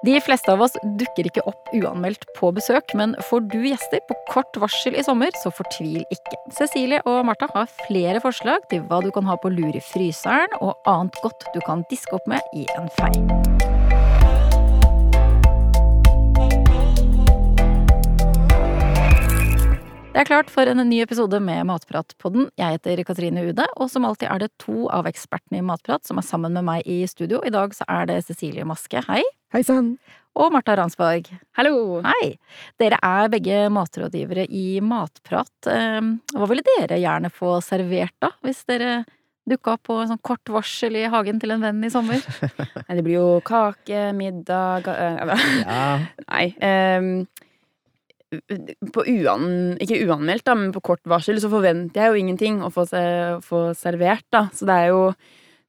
De 0.00 0.14
fleste 0.24 0.48
av 0.48 0.62
oss 0.64 0.78
dukker 0.96 1.26
ikke 1.28 1.42
opp 1.44 1.66
uanmeldt 1.76 2.22
på 2.38 2.48
besøk, 2.56 2.94
men 2.96 3.12
får 3.28 3.42
du 3.52 3.58
gjester 3.66 4.00
på 4.08 4.14
kort 4.30 4.56
varsel 4.56 4.94
i 4.96 5.02
sommer, 5.04 5.34
så 5.42 5.52
fortvil 5.52 6.00
ikke. 6.08 6.38
Cecilie 6.56 7.02
og 7.04 7.26
Martha 7.28 7.50
har 7.52 7.68
flere 7.82 8.22
forslag 8.24 8.64
til 8.72 8.80
hva 8.88 9.02
du 9.04 9.10
kan 9.12 9.28
ha 9.28 9.36
på 9.36 9.50
lur 9.52 9.76
i 9.76 9.82
fryseren, 9.90 10.54
og 10.64 10.72
annet 10.88 11.18
godt 11.20 11.44
du 11.52 11.60
kan 11.66 11.84
diske 11.92 12.16
opp 12.16 12.24
med 12.32 12.40
i 12.56 12.64
en 12.78 12.88
fei. 12.96 13.12
Det 20.10 20.24
er 20.24 20.30
klart 20.30 20.48
for 20.52 20.64
en 20.64 20.80
ny 20.88 21.02
episode 21.04 21.42
med 21.44 21.68
Matpratpodden. 21.68 22.48
Jeg 22.56 22.78
heter 22.78 23.04
Katrine 23.04 23.44
Ude, 23.52 23.68
og 23.76 23.92
som 23.92 24.08
alltid 24.08 24.32
er 24.32 24.46
det 24.46 24.50
to 24.64 24.88
av 24.88 25.04
ekspertene 25.12 25.60
i 25.60 25.66
Matprat 25.68 26.08
som 26.08 26.16
er 26.16 26.24
sammen 26.24 26.56
med 26.56 26.64
meg 26.66 26.88
i 26.88 27.02
studio. 27.08 27.44
I 27.44 27.52
dag 27.52 27.76
så 27.76 27.84
er 27.84 28.08
det 28.08 28.22
Cecilie 28.24 28.64
Maske, 28.64 29.04
hei. 29.04 29.20
Hei 29.50 29.64
sann. 29.66 29.96
Og 30.38 30.52
Martha 30.54 30.76
Ransborg. 30.78 31.26
Hallo! 31.58 31.98
Hei! 32.06 32.36
Dere 32.78 33.00
er 33.02 33.30
begge 33.32 33.64
matrådgivere 33.74 34.44
i 34.46 34.78
Matprat. 34.78 35.50
Ehm, 35.66 36.12
Hva 36.36 36.46
ville 36.46 36.62
dere 36.68 37.00
gjerne 37.02 37.32
få 37.34 37.56
servert, 37.66 38.14
da? 38.22 38.30
Hvis 38.46 38.62
dere 38.70 39.00
dukka 39.50 39.74
opp 39.74 39.88
på 39.88 39.96
en 39.98 40.12
sånn 40.12 40.22
kort 40.22 40.52
varsel 40.54 41.00
i 41.00 41.08
hagen 41.10 41.42
til 41.42 41.50
en 41.56 41.66
venn 41.66 41.82
i 41.82 41.90
sommer? 41.90 42.22
Det 42.86 43.02
blir 43.02 43.16
jo 43.16 43.26
kake, 43.42 44.12
middag 44.14 44.86
øh, 44.86 45.34
Ja. 45.64 45.90
Nei. 46.30 46.46
Um, 46.62 47.10
på 48.94 49.02
uan, 49.10 49.50
ikke 49.82 49.98
uanmeldt, 50.06 50.46
da, 50.46 50.54
men 50.54 50.70
på 50.70 50.84
kort 50.92 51.02
varsel 51.10 51.42
så 51.42 51.50
forventer 51.50 52.04
jeg 52.04 52.14
jo 52.14 52.22
ingenting 52.22 52.62
å 52.62 52.70
få, 52.70 52.86
se, 52.86 53.02
få 53.42 53.72
servert, 53.74 54.28
da. 54.30 54.46
Så 54.54 54.70
det 54.70 54.78
er 54.78 54.92
jo 54.94 55.08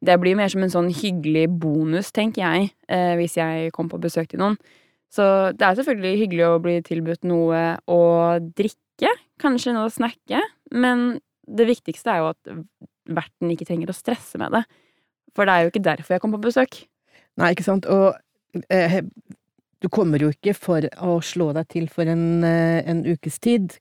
Det 0.01 0.17
blir 0.21 0.37
mer 0.37 0.49
som 0.49 0.63
en 0.65 0.73
sånn 0.73 0.89
hyggelig 0.93 1.45
bonus, 1.61 2.09
tenker 2.15 2.41
jeg, 2.41 2.71
eh, 2.89 3.13
hvis 3.19 3.37
jeg 3.37 3.73
kommer 3.75 3.95
på 3.95 4.05
besøk 4.07 4.31
til 4.31 4.41
noen. 4.41 4.57
Så 5.11 5.23
det 5.53 5.67
er 5.67 5.75
selvfølgelig 5.77 6.21
hyggelig 6.23 6.45
å 6.47 6.61
bli 6.63 6.77
tilbudt 6.87 7.27
noe 7.27 7.61
å 7.91 8.01
drikke, 8.57 9.11
kanskje 9.41 9.75
noe 9.75 9.89
å 9.89 9.93
snakke, 9.93 10.39
men 10.71 11.19
det 11.45 11.67
viktigste 11.67 12.13
er 12.13 12.21
jo 12.21 12.31
at 12.31 12.53
verten 13.11 13.51
ikke 13.51 13.67
trenger 13.67 13.91
å 13.91 13.97
stresse 13.97 14.39
med 14.41 14.55
det. 14.55 14.63
For 15.35 15.47
det 15.47 15.53
er 15.53 15.65
jo 15.65 15.71
ikke 15.73 15.83
derfor 15.85 16.15
jeg 16.15 16.23
kommer 16.23 16.39
på 16.39 16.49
besøk. 16.49 16.81
Nei, 17.39 17.53
ikke 17.53 17.67
sant. 17.67 17.87
Og 17.91 18.63
eh, 18.73 19.01
du 19.81 19.89
kommer 19.91 20.21
jo 20.21 20.31
ikke 20.33 20.53
for 20.57 20.85
å 21.01 21.19
slå 21.25 21.51
deg 21.57 21.69
til 21.71 21.87
for 21.91 22.09
en, 22.09 22.43
eh, 22.47 22.81
en 22.87 23.03
ukes 23.07 23.39
tid. 23.43 23.77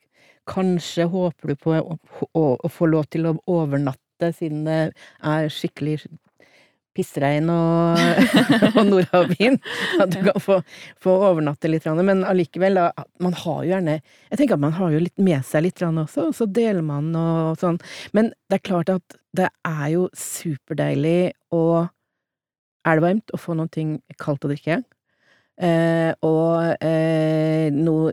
Kanskje 0.50 1.06
håper 1.10 1.52
du 1.52 1.58
på 1.60 1.74
å, 1.76 1.96
å, 2.32 2.44
å 2.56 2.70
få 2.72 2.88
lov 2.90 3.10
til 3.12 3.28
å 3.28 3.36
overnatte, 3.50 4.02
siden 4.36 4.66
det 4.68 4.80
er 5.24 5.52
skikkelig 5.52 5.98
pissregn 6.96 7.50
og, 7.52 8.00
og 8.78 8.80
nordhavvind. 8.88 9.58
At 10.02 10.12
du 10.14 10.20
kan 10.26 10.42
få, 10.42 10.58
få 11.02 11.16
overnatte 11.30 11.70
litt. 11.70 11.86
Men 12.02 12.24
allikevel, 12.26 12.80
man 13.22 13.36
har 13.44 13.62
jo 13.64 13.72
gjerne 13.72 13.98
Jeg 14.00 14.40
tenker 14.40 14.58
at 14.58 14.64
man 14.66 14.76
har 14.78 14.94
jo 14.94 15.02
litt 15.02 15.22
med 15.22 15.46
seg 15.46 15.66
litt 15.66 15.82
også, 15.82 16.30
og 16.30 16.36
så 16.36 16.48
deler 16.50 16.84
man 16.86 17.12
og 17.16 17.60
sånn. 17.60 17.80
Men 18.16 18.32
det 18.50 18.60
er 18.60 18.68
klart 18.72 18.92
at 18.92 19.18
det 19.36 19.50
er 19.66 19.86
jo 19.94 20.08
superdeilig 20.16 21.32
å 21.54 21.86
Er 22.88 22.96
det 22.96 23.04
varmt, 23.04 23.30
å 23.36 23.38
få 23.38 23.54
noe 23.54 23.68
kaldt 24.18 24.46
å 24.46 24.50
drikke. 24.50 24.80
Eh, 25.60 26.10
og 26.24 26.80
eh, 26.80 27.68
noe 27.74 28.12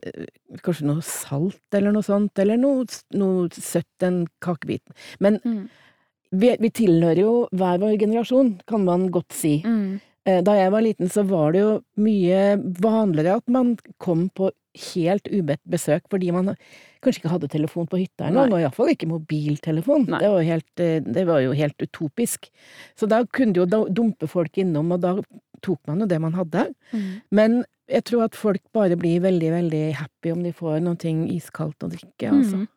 Kanskje 0.64 0.88
noe 0.88 1.04
salt, 1.04 1.64
eller 1.76 1.92
noe 1.96 2.06
sånt. 2.06 2.40
Eller 2.40 2.60
noe, 2.60 2.86
noe 3.16 3.48
søtt, 3.52 4.04
en 4.04 4.26
kakebit. 4.44 4.84
Men 5.20 5.42
Mm. 5.44 5.68
Vi, 6.32 6.52
vi 6.60 6.70
tilhører 6.70 7.22
jo 7.24 7.34
hver 7.56 7.80
vår 7.82 7.98
generasjon, 8.02 8.58
kan 8.68 8.86
man 8.88 9.08
godt 9.14 9.34
si. 9.36 9.58
Mm. 9.66 10.00
Eh, 10.28 10.42
Da 10.44 10.58
jeg 10.58 10.72
var 10.74 10.84
liten, 10.84 11.10
så 11.10 11.24
var 11.28 11.54
det 11.56 11.62
jo 11.64 11.74
mye 12.04 12.58
vanligere 12.82 13.38
at 13.40 13.48
man 13.48 13.78
kom 14.04 14.30
på 14.30 14.52
helt 14.78 15.26
ubedt 15.32 15.64
besøk, 15.66 16.04
fordi 16.12 16.32
man 16.36 16.52
kanskje 17.02 17.24
ikke 17.24 17.32
hadde 17.32 17.50
telefon 17.50 17.88
på 17.90 17.98
hytta 18.02 18.30
Nei. 18.30 18.44
og 18.46 18.60
iallfall 18.60 18.92
ikke 18.94 19.10
mobiltelefon. 19.10 20.06
Det 20.12 20.30
var, 20.30 20.44
helt, 20.46 20.80
eh, 20.84 21.00
det 21.02 21.26
var 21.30 21.42
jo 21.42 21.56
helt 21.58 21.78
utopisk. 21.82 22.52
Så 22.98 23.08
da 23.10 23.24
kunne 23.26 23.54
du 23.56 23.64
jo 23.64 23.86
dumpe 23.90 24.28
folk 24.30 24.58
innom, 24.58 24.92
og 24.92 25.02
da 25.02 25.16
tok 25.66 25.80
man 25.88 26.04
jo 26.04 26.06
det 26.10 26.20
man 26.22 26.36
hadde. 26.38 26.68
Mm. 26.92 27.22
Men 27.32 27.64
jeg 27.88 28.04
tror 28.10 28.28
at 28.28 28.36
folk 28.36 28.62
bare 28.76 28.98
blir 29.00 29.22
veldig, 29.24 29.52
veldig 29.54 29.84
happy 29.96 30.34
om 30.36 30.44
de 30.44 30.52
får 30.54 30.82
noe 30.84 31.14
iskaldt 31.34 31.86
å 31.88 31.90
drikke, 31.90 32.30
altså. 32.30 32.66
Mm. 32.66 32.68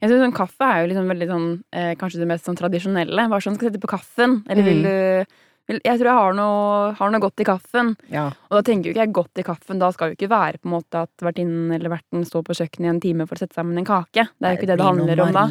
Jeg 0.00 0.10
synes 0.10 0.22
sånn 0.24 0.34
Kaffe 0.36 0.66
er 0.66 0.80
jo 0.82 0.88
liksom 0.92 1.10
veldig 1.12 1.28
sånn 1.30 1.48
eh, 1.72 1.92
Kanskje 2.00 2.18
det 2.22 2.26
mest 2.30 2.44
sånn 2.48 2.56
tradisjonelle. 2.58 3.28
Hva 3.30 3.38
sånn 3.42 3.54
skal 3.58 3.70
sette 3.70 3.80
på 3.82 3.90
kaffen? 3.96 4.42
Eller 4.48 4.62
vil 4.66 4.82
Mm. 4.82 4.88
du 4.88 5.34
vil, 5.68 5.80
Jeg 5.84 5.98
tror 6.00 6.08
jeg 6.08 6.16
har 6.16 6.32
noe, 6.32 6.92
har 6.96 7.10
noe 7.12 7.20
godt 7.20 7.40
i 7.40 7.44
kaffen. 7.44 7.90
Ja. 8.10 8.28
Og 8.50 8.54
da 8.56 8.62
tenker 8.64 8.88
jo 8.88 8.94
ikke 8.94 9.04
jeg 9.04 9.12
godt 9.12 9.38
i 9.38 9.42
kaffen. 9.44 9.78
Da 9.78 9.90
skal 9.92 10.08
jo 10.10 10.16
ikke 10.16 10.30
være 10.32 10.56
på 10.62 10.64
en 10.64 10.72
måte 10.80 11.02
at 11.02 11.10
vertinnen 11.20 11.74
eller 11.76 11.90
verten 11.92 12.24
står 12.24 12.42
på 12.42 12.56
kjøkkenet 12.56 12.86
i 12.86 12.88
en 12.88 13.00
time 13.04 13.26
for 13.28 13.36
å 13.36 13.38
sette 13.42 13.52
sammen 13.54 13.76
en 13.76 13.84
kake. 13.84 14.28
Det 14.40 14.46
er 14.48 14.54
jo 14.56 14.58
ikke 14.62 14.70
det 14.72 14.78
det 14.78 14.86
handler 14.88 15.20
om 15.26 15.32
da. 15.36 15.44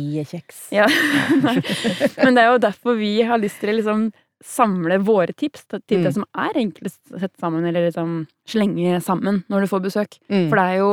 Ja. 0.74 0.88
Men 2.24 2.34
det 2.36 2.44
er 2.44 2.50
jo 2.52 2.58
derfor 2.66 2.98
vi 2.98 3.12
har 3.30 3.38
lyst 3.42 3.60
til 3.62 3.70
å 3.74 3.78
liksom 3.78 4.08
samle 4.44 5.00
våre 5.02 5.34
tips 5.34 5.66
til 5.70 5.98
Mm. 5.98 6.04
det 6.04 6.14
som 6.14 6.26
er 6.36 6.54
enklest 6.54 7.00
å 7.14 7.20
sette 7.20 7.38
sammen, 7.42 7.66
eller 7.66 7.90
liksom 7.90 8.28
slenge 8.48 9.02
sammen 9.02 9.44
når 9.50 9.62
du 9.62 9.68
får 9.68 9.82
besøk. 9.86 10.20
Mm. 10.30 10.50
For 10.50 10.56
det 10.56 10.66
er 10.66 10.78
jo 10.78 10.92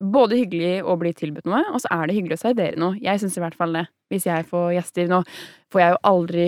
både 0.00 0.38
hyggelig 0.40 0.80
å 0.82 0.96
bli 1.00 1.12
tilbudt 1.16 1.48
noe, 1.48 1.62
og 1.74 1.82
så 1.82 1.90
er 1.94 2.08
det 2.08 2.16
hyggelig 2.16 2.38
å 2.38 2.44
servere 2.46 2.80
noe. 2.80 2.96
Jeg 3.02 3.20
syns 3.20 3.36
i 3.36 3.42
hvert 3.44 3.58
fall 3.58 3.76
det. 3.76 3.86
Hvis 4.10 4.26
jeg 4.26 4.46
får 4.48 4.72
gjester 4.74 5.10
Nå 5.10 5.20
får 5.70 5.82
jeg 5.84 5.92
jo 5.92 6.00
aldri 6.10 6.46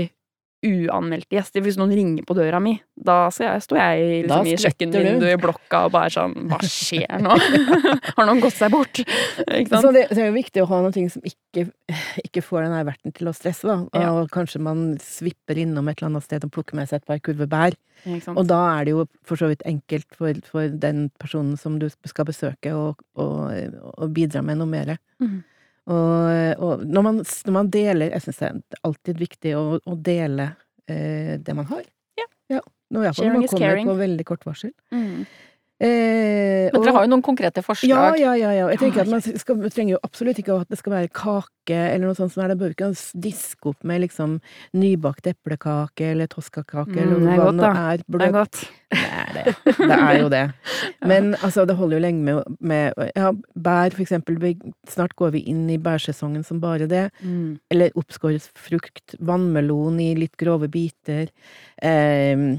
uanmeldte 0.62 1.36
gjester. 1.36 1.62
Hvis 1.64 1.78
noen 1.80 1.92
ringer 1.96 2.26
på 2.28 2.36
døra 2.38 2.60
mi, 2.62 2.76
da 2.94 3.26
jeg, 3.34 3.62
står 3.64 3.78
jeg 3.80 4.22
liksom, 4.26 4.46
i 4.46 4.56
kjøkkenvinduet 4.62 5.34
i 5.34 5.40
blokka 5.42 5.84
og 5.88 5.94
bare 5.96 6.12
sånn 6.14 6.34
Hva 6.50 6.58
skjer 6.62 7.22
nå? 7.22 7.36
Har 8.16 8.28
noen 8.28 8.42
gått 8.44 8.58
seg 8.58 8.72
bort? 8.74 9.02
Så 9.02 9.92
det, 9.94 10.06
så 10.12 10.18
er 10.22 10.28
jo 10.30 10.36
viktig 10.36 10.62
å 10.62 10.68
ha 10.70 10.80
noe 10.84 11.06
som 11.12 11.26
ikke, 11.26 11.66
ikke 12.22 12.44
får 12.46 12.66
den 12.66 12.76
her 12.78 12.86
verten 12.88 13.14
til 13.16 13.30
å 13.30 13.34
stresse, 13.36 13.66
da. 13.68 13.80
Og 13.90 14.02
Ja. 14.02 14.12
kanskje 14.32 14.62
man 14.62 14.84
svipper 15.02 15.58
innom 15.58 15.90
et 15.90 15.98
eller 15.98 16.12
annet 16.12 16.28
sted 16.28 16.44
og 16.46 16.52
plukker 16.54 16.78
med 16.78 16.90
seg 16.90 17.02
et 17.02 17.08
par 17.10 17.22
kurve 17.24 17.48
bær. 17.50 17.76
Og 18.34 18.46
da 18.50 18.60
er 18.78 18.86
det 18.86 18.94
jo 18.96 19.06
for 19.26 19.38
så 19.38 19.50
vidt 19.50 19.62
enkelt 19.68 20.08
for, 20.18 20.34
for 20.48 20.68
den 20.82 21.08
personen 21.22 21.56
som 21.60 21.78
du 21.82 21.88
skal 22.06 22.26
besøke, 22.28 22.72
å, 22.74 24.08
bidra 24.12 24.42
med 24.46 24.62
noe 24.62 24.70
mer. 24.70 24.96
Mhm. 25.22 25.42
Og, 25.90 26.62
og 26.62 26.82
når, 26.86 27.02
man, 27.02 27.16
når 27.26 27.54
man 27.56 27.68
deler 27.74 28.12
Jeg 28.12 28.22
syns 28.22 28.36
det 28.38 28.48
er 28.48 28.82
alltid 28.86 29.18
viktig 29.18 29.54
å, 29.58 29.62
å 29.82 29.94
dele 29.98 30.52
eh, 30.86 31.40
det 31.42 31.56
man 31.58 31.66
har. 31.72 31.82
Ja. 32.20 32.28
ja. 32.54 32.60
Nå, 32.92 33.02
i 33.02 33.10
Sharing 33.10 33.32
når 33.32 33.40
man 33.40 33.48
kommer 33.50 33.82
på 33.88 33.96
veldig 34.02 34.26
kort 34.28 34.46
varsel. 34.46 34.70
Mm. 34.94 35.24
Eh, 35.82 36.68
Men 36.70 36.84
dere 36.84 36.92
har 36.94 37.06
jo 37.06 37.10
noen 37.10 37.24
konkrete 37.26 37.62
forslag. 37.64 37.90
ja, 38.20 38.34
ja, 38.38 38.50
ja. 38.54 38.68
Jeg 38.70 38.78
tenker 38.78 39.02
Ja, 39.02 39.06
at 39.06 39.10
man 39.10 39.22
skal, 39.24 39.56
man 39.58 39.72
trenger 39.74 39.96
jo 39.96 40.00
absolutt 40.06 40.38
ikke 40.38 40.60
at 40.62 40.68
det 40.70 40.78
skal 40.78 40.92
være 40.94 41.10
kake 41.10 41.48
eller 41.74 42.06
noe 42.06 42.14
sånt 42.18 42.32
som 42.34 42.44
er 42.44 42.52
det. 42.52 42.58
Bør 42.60 42.70
ikke 42.74 42.90
diske 43.18 43.66
opp 43.72 43.82
med 43.86 44.02
liksom 44.04 44.36
nybakt 44.78 45.26
eplekake 45.32 46.12
eller 46.12 46.30
toskakake 46.30 46.94
Mm, 47.02 47.02
eller 47.02 47.32
er 47.32 47.42
hva 47.42 47.50
det 47.58 47.72
er. 47.82 48.04
Det 48.06 48.22
er 48.28 48.32
godt. 48.36 48.62
Det 48.92 49.02
er 49.10 49.34
det. 49.34 49.56
Det 49.78 49.98
er 49.98 50.16
jo 50.20 50.28
det. 50.28 50.44
Men 51.10 51.34
altså, 51.42 51.66
det 51.66 51.76
holder 51.76 51.98
jo 51.98 52.02
lenge 52.06 52.22
med, 52.22 52.56
med 52.60 53.12
ja, 53.16 53.32
bær, 53.58 53.90
for 53.90 54.02
eksempel. 54.06 54.38
Snart 54.88 55.16
går 55.18 55.32
vi 55.34 55.44
inn 55.50 55.68
i 55.70 55.78
bærsesongen 55.82 56.44
som 56.46 56.60
bare 56.62 56.86
det. 56.86 57.08
Mm. 57.22 57.58
Eller 57.70 57.90
oppskåret 57.98 58.46
frukt, 58.54 59.16
vannmelon 59.18 59.98
i 60.00 60.12
litt 60.14 60.36
grove 60.38 60.68
biter. 60.70 61.26
Eh, 61.82 62.58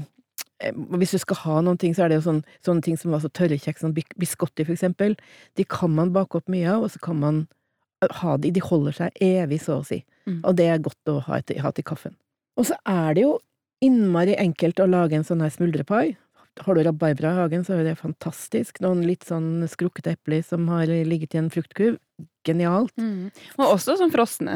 hvis 0.72 1.12
du 1.14 1.18
skal 1.18 1.36
ha 1.42 1.60
noen 1.60 1.78
ting, 1.78 1.94
så 1.94 2.04
er 2.04 2.08
det 2.12 2.18
jo 2.20 2.26
sånn, 2.30 2.42
sånne 2.64 2.82
ting 2.86 2.96
som 3.00 3.14
altså 3.16 3.30
tørre 3.32 3.58
kjeks, 3.60 3.82
sånn 3.84 3.94
bis- 3.96 4.16
biscotti 4.18 4.64
for 4.64 4.74
eksempel. 4.76 5.16
De 5.56 5.64
kan 5.64 5.90
man 5.94 6.12
bake 6.14 6.38
opp 6.40 6.48
mye 6.48 6.68
av, 6.70 6.86
og 6.86 6.90
så 6.94 7.00
kan 7.04 7.20
man 7.20 7.46
ha 8.20 8.36
de. 8.36 8.50
De 8.50 8.60
holder 8.60 8.92
seg 8.92 9.24
evig, 9.24 9.60
så 9.64 9.80
å 9.80 9.86
si. 9.86 10.04
Mm. 10.28 10.40
Og 10.44 10.56
det 10.56 10.68
er 10.70 10.78
godt 10.84 11.12
å 11.12 11.18
ha 11.26 11.40
til, 11.40 11.60
ha 11.60 11.70
til 11.72 11.84
kaffen. 11.84 12.16
Og 12.56 12.68
så 12.70 12.76
er 12.88 13.14
det 13.14 13.24
jo 13.26 13.38
innmari 13.84 14.36
enkelt 14.40 14.80
å 14.80 14.88
lage 14.88 15.18
en 15.18 15.26
sånn 15.26 15.42
her 15.44 15.52
smuldrepai. 15.52 16.16
Har 16.62 16.74
du 16.76 16.82
rabarbra 16.86 17.32
i 17.32 17.38
hagen, 17.40 17.64
så 17.66 17.74
er 17.74 17.82
det 17.88 17.96
fantastisk. 17.98 18.78
Noen 18.84 19.00
litt 19.08 19.24
sånn 19.26 19.64
skrukkete 19.66 20.12
epler 20.14 20.44
som 20.46 20.68
har 20.70 20.86
ligget 20.86 21.34
i 21.34 21.38
en 21.40 21.48
fruktkurv. 21.50 21.96
Genialt. 22.46 22.92
Mm. 23.00 23.30
Og 23.58 23.72
også 23.74 23.96
sånn 23.98 24.12
frosne 24.12 24.52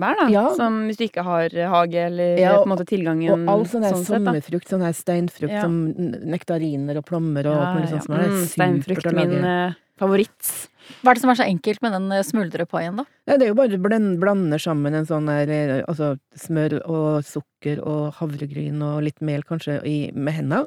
bær, 0.00 0.14
da. 0.16 0.26
Ja. 0.32 0.44
Som 0.56 0.86
hvis 0.86 0.96
du 0.96 1.04
ikke 1.08 1.24
har 1.26 1.50
hage 1.74 2.06
eller 2.06 2.38
Ja, 2.40 2.54
på 2.56 2.68
en 2.68 2.72
måte 2.72 2.86
tilgangen 2.88 3.28
Og 3.34 3.50
all 3.52 3.64
sånn 3.68 3.82
her 3.84 3.92
sånn 3.98 4.04
sett, 4.06 4.22
sommerfrukt, 4.22 4.68
sånn 4.70 4.84
her 4.86 4.94
steinfrukt 4.96 5.52
Ja. 5.52 5.60
som 5.66 5.92
nektariner 5.92 6.96
og 7.02 7.04
plommer 7.10 7.44
og 7.50 7.58
alt 7.58 7.76
mulig 7.80 7.90
sånt 7.90 8.04
som 8.06 8.14
er 8.14 8.28
Mm, 8.28 8.36
supert 8.46 8.54
Steinfrukt, 8.54 9.06
å 9.06 9.12
lage. 9.12 9.28
min 9.28 9.44
eh, 9.44 9.74
favoritt. 9.98 10.52
Hva 11.02 11.10
er 11.10 11.14
det 11.14 11.20
som 11.20 11.30
er 11.30 11.34
så 11.42 11.44
enkelt 11.50 11.82
med 11.82 11.92
den 11.92 12.12
eh, 12.12 12.22
smuldrepaien, 12.22 12.96
da? 12.96 13.04
Ja, 13.26 13.36
det 13.36 13.42
er 13.42 13.48
jo 13.52 13.54
bare 13.60 13.76
å 13.76 13.82
blend, 13.82 14.18
blande 14.22 14.58
sammen 14.62 14.94
en 14.94 15.04
sånn 15.06 15.26
der 15.26 15.50
eh, 15.50 15.82
altså 15.86 16.14
smør 16.34 16.80
og 16.88 17.24
sukker 17.24 17.82
og 17.84 18.14
havregryn 18.22 18.80
og 18.82 19.02
litt 19.02 19.20
mel 19.20 19.42
kanskje 19.42 19.82
i, 19.84 20.12
med 20.14 20.32
henda. 20.34 20.64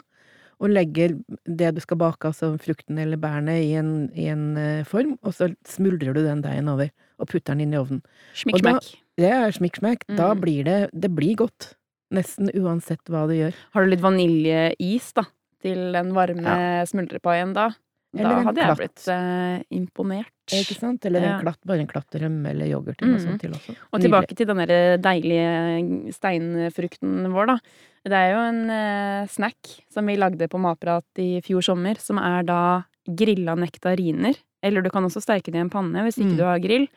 Og 0.59 0.69
legger 0.71 1.17
det 1.45 1.73
du 1.75 1.81
skal 1.83 1.97
bake, 1.97 2.29
altså 2.31 2.53
frukten 2.61 2.97
eller 3.01 3.17
bærene, 3.19 3.57
i 3.63 3.73
en, 3.75 4.09
i 4.15 4.27
en 4.31 4.45
eh, 4.57 4.83
form, 4.87 5.17
og 5.23 5.33
så 5.35 5.49
smuldrer 5.67 6.13
du 6.15 6.21
den 6.23 6.41
deigen 6.45 6.69
over 6.71 6.89
og 7.19 7.27
putter 7.31 7.53
den 7.53 7.65
inn 7.65 7.73
i 7.75 7.79
ovnen. 7.79 8.01
Smikk, 8.35 8.55
Og 8.55 8.61
da- 8.63 8.75
smakk. 8.79 9.01
Det 9.17 9.29
er 9.31 9.51
smikksmekk. 9.55 10.01
Mm. 10.11 10.15
Da 10.19 10.33
blir 10.35 10.63
det 10.67 10.89
Det 10.91 11.09
blir 11.15 11.35
godt. 11.39 11.73
Nesten 12.11 12.49
uansett 12.53 13.03
hva 13.09 13.25
du 13.27 13.33
gjør. 13.33 13.53
Har 13.73 13.83
du 13.83 13.89
litt 13.89 14.03
vaniljeis, 14.03 15.13
da? 15.15 15.23
til 15.65 15.93
den 15.95 16.11
varme 16.13 16.85
smuldrepaien 16.85 17.53
da. 17.55 17.69
Eller 18.15 18.29
Da 18.35 18.43
hadde 18.47 18.61
jeg 18.63 18.77
blitt 18.79 19.07
eh, 19.11 19.63
imponert. 19.75 20.31
Ikke 20.55 20.75
sant? 20.79 21.05
Eller 21.05 21.21
en 21.25 21.41
klatt, 21.41 21.59
bare 21.65 21.79
en 21.83 21.87
klatt 21.89 22.15
rømme 22.21 22.49
eller 22.49 22.65
yoghurt 22.69 23.01
eller 23.01 23.11
noe 23.17 23.19
Mm. 23.19 23.27
sånt 23.27 23.41
til 23.41 23.51
også. 23.51 23.75
Og 23.91 23.99
Nydelig. 23.99 24.03
tilbake 24.05 24.35
til 24.37 24.47
den 24.47 24.57
der 24.61 24.97
deilige 25.03 26.13
steinfrukten 26.13 27.31
vår, 27.33 27.47
da. 27.47 27.57
Det 28.05 28.13
er 28.13 28.31
jo 28.35 28.41
en 28.45 28.69
eh, 28.69 29.27
snack 29.33 29.71
som 29.91 30.05
vi 30.05 30.15
lagde 30.15 30.47
på 30.47 30.59
Matprat 30.61 31.05
i 31.17 31.41
fjor 31.41 31.63
sommer, 31.65 31.97
som 31.99 32.19
er 32.21 32.43
da 32.45 32.59
grilla 33.07 33.55
nektariner. 33.57 34.35
Eller 34.63 34.81
du 34.85 34.89
kan 34.89 35.03
også 35.03 35.21
steike 35.23 35.51
det 35.51 35.55
i 35.59 35.63
en 35.65 35.69
panne 35.73 36.03
hvis 36.05 36.17
ikke 36.21 36.33
Mm. 36.33 36.37
du 36.37 36.43
har 36.43 36.59
grill. 36.59 36.87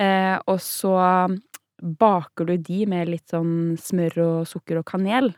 Eh, 0.00 0.38
og 0.46 0.58
så 0.58 1.38
baker 1.80 2.44
du 2.46 2.56
de 2.58 2.86
med 2.86 3.08
litt 3.08 3.26
sånn 3.30 3.76
smør 3.78 4.18
og 4.24 4.46
sukker 4.46 4.78
og 4.78 4.84
kanel 4.84 5.34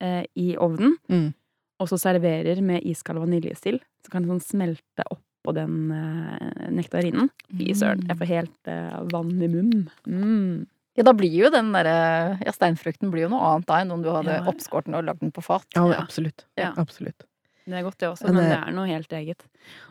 eh, 0.00 0.24
i 0.36 0.56
ovnen. 0.56 0.96
Mm. 1.08 1.32
Og 1.80 1.88
så 1.88 1.98
serverer 1.98 2.60
med 2.62 2.82
iskald 2.84 3.18
vaniljesild. 3.22 3.80
Så 4.04 4.10
kan 4.12 4.22
det 4.22 4.28
sånn 4.28 4.44
smelte 4.44 5.04
oppå 5.10 5.54
den 5.56 5.90
eh, 5.92 6.68
nektarinen. 6.70 7.30
Fy 7.50 7.72
søren, 7.74 8.04
jeg 8.08 8.16
får 8.20 8.26
helt 8.30 8.68
eh, 8.68 9.02
vann 9.12 9.34
i 9.42 9.48
munnen. 9.48 9.88
Mm. 10.06 10.66
Ja, 10.96 11.02
da 11.02 11.12
blir 11.12 11.32
jo 11.34 11.48
den 11.50 11.72
derre 11.74 12.38
Ja, 12.44 12.52
steinfrukten 12.54 13.10
blir 13.10 13.24
jo 13.26 13.28
noe 13.32 13.40
annet 13.54 13.66
da 13.66 13.80
enn 13.82 13.90
om 13.90 14.02
du 14.04 14.10
hadde 14.14 14.36
Ja. 14.36 14.44
oppskåret 14.46 14.84
den 14.86 14.94
og 14.94 15.04
lagd 15.04 15.20
den 15.20 15.32
på 15.32 15.42
fat. 15.42 15.64
Ja, 15.74 15.86
Ja. 15.90 16.00
absolutt. 16.04 16.44
Ja. 16.56 16.72
absolutt. 16.76 17.24
Det 17.66 17.72
er 17.78 17.82
godt, 17.82 17.96
det 17.98 18.08
også, 18.10 18.24
Men 18.28 18.34
men 18.34 18.44
det 18.44 18.50
det- 18.58 18.68
er 18.68 18.72
noe 18.76 18.86
helt 18.86 19.08
eget. 19.12 19.40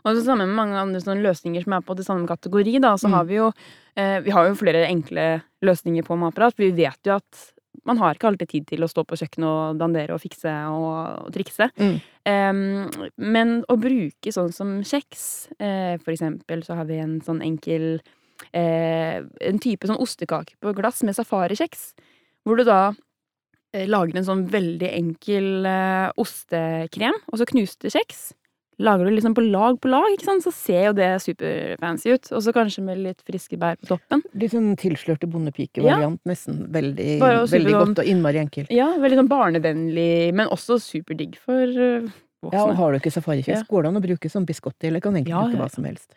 Og 0.06 0.14
det 0.16 0.24
samme 0.24 0.46
med 0.46 0.56
mange 0.56 0.76
andre 0.78 1.00
sånne 1.02 1.24
løsninger 1.26 1.64
som 1.64 1.74
er 1.74 1.82
på 1.82 1.96
det 1.98 2.06
samme 2.06 2.28
kategori, 2.28 2.80
da, 2.80 2.94
så 2.96 3.08
Mm. 3.10 3.14
har 3.14 3.24
vi 3.26 3.36
jo 3.36 3.52
eh, 3.98 4.20
Vi 4.22 4.30
har 4.32 4.48
jo 4.48 4.54
flere 4.56 4.88
enkle 4.88 5.42
løsninger 5.62 6.04
på 6.06 6.18
matprat. 6.18 6.54
Vi 6.58 6.72
vet 6.72 6.98
jo 7.04 7.16
at 7.16 7.53
man 7.88 8.00
har 8.00 8.16
ikke 8.16 8.30
alltid 8.32 8.52
tid 8.52 8.68
til 8.70 8.86
å 8.86 8.90
stå 8.90 9.04
på 9.08 9.18
kjøkkenet 9.20 9.48
og 9.50 9.80
dandere 9.82 10.16
og 10.16 10.22
fikse 10.24 10.52
og, 10.72 11.28
og 11.28 11.32
trikse. 11.36 11.70
Mm. 11.80 11.96
Um, 12.24 13.08
men 13.20 13.56
å 13.72 13.78
bruke 13.82 14.34
sånn 14.34 14.54
som 14.56 14.78
kjeks, 14.88 15.24
uh, 15.58 15.96
for 16.04 16.14
eksempel, 16.16 16.64
så 16.66 16.78
har 16.80 16.88
vi 16.90 17.02
en 17.04 17.18
sånn 17.26 17.42
enkel 17.44 17.98
uh, 18.56 19.18
En 19.24 19.60
type 19.64 19.88
sånn 19.88 20.00
ostekake 20.04 20.56
på 20.64 20.76
glass 20.78 21.04
med 21.04 21.18
safarikjeks. 21.18 21.92
Hvor 22.48 22.60
du 22.60 22.66
da 22.68 22.82
uh, 22.94 23.86
lager 23.90 24.20
en 24.20 24.30
sånn 24.30 24.48
veldig 24.54 24.94
enkel 24.94 25.68
ostekrem, 26.22 27.20
og 27.32 27.42
så 27.42 27.50
knuste 27.52 27.92
kjeks. 27.92 28.32
Lager 28.82 29.06
du 29.06 29.14
liksom 29.14 29.36
på 29.38 29.44
lag 29.46 29.78
på 29.82 29.92
lag, 29.92 30.08
ikke 30.16 30.26
sant? 30.26 30.46
så 30.46 30.52
ser 30.56 30.88
jo 30.88 30.94
det 30.98 31.10
superfancy 31.22 32.16
ut. 32.16 32.32
Og 32.34 32.44
så 32.46 32.54
kanskje 32.56 32.84
med 32.88 33.04
litt 33.04 33.22
friske 33.28 33.60
bær 33.60 33.78
på 33.82 33.92
toppen. 33.94 34.24
Litt 34.34 34.56
sånn 34.56 34.74
tilslørte 34.80 35.30
bondepikevariant, 35.30 36.22
nesten. 36.30 36.64
Veldig, 36.74 37.10
veldig 37.22 37.76
godt 37.78 38.04
og 38.04 38.10
innmari 38.10 38.42
enkelt. 38.42 38.74
Ja, 38.74 38.94
veldig 39.02 39.22
sånn 39.22 39.32
barnevennlig, 39.32 40.34
men 40.34 40.52
også 40.54 40.80
superdigg 40.82 41.38
for 41.42 41.66
voksne. 42.44 42.58
Ja, 42.58 42.66
og 42.68 42.78
har 42.80 42.92
du 42.94 43.00
ikke 43.00 43.14
safarikjeks, 43.14 43.64
Ja. 43.64 43.68
går 43.70 43.84
det 43.84 43.92
an 43.92 44.02
å 44.02 44.06
bruke 44.08 44.32
som 44.32 44.46
biscotti, 44.46 44.88
eller 44.88 45.00
kan 45.00 45.16
egentlig 45.16 45.36
Ja, 45.36 45.44
bruke 45.44 45.58
ja, 45.58 45.64
hva 45.64 45.72
som 45.72 45.84
helst. 45.86 46.14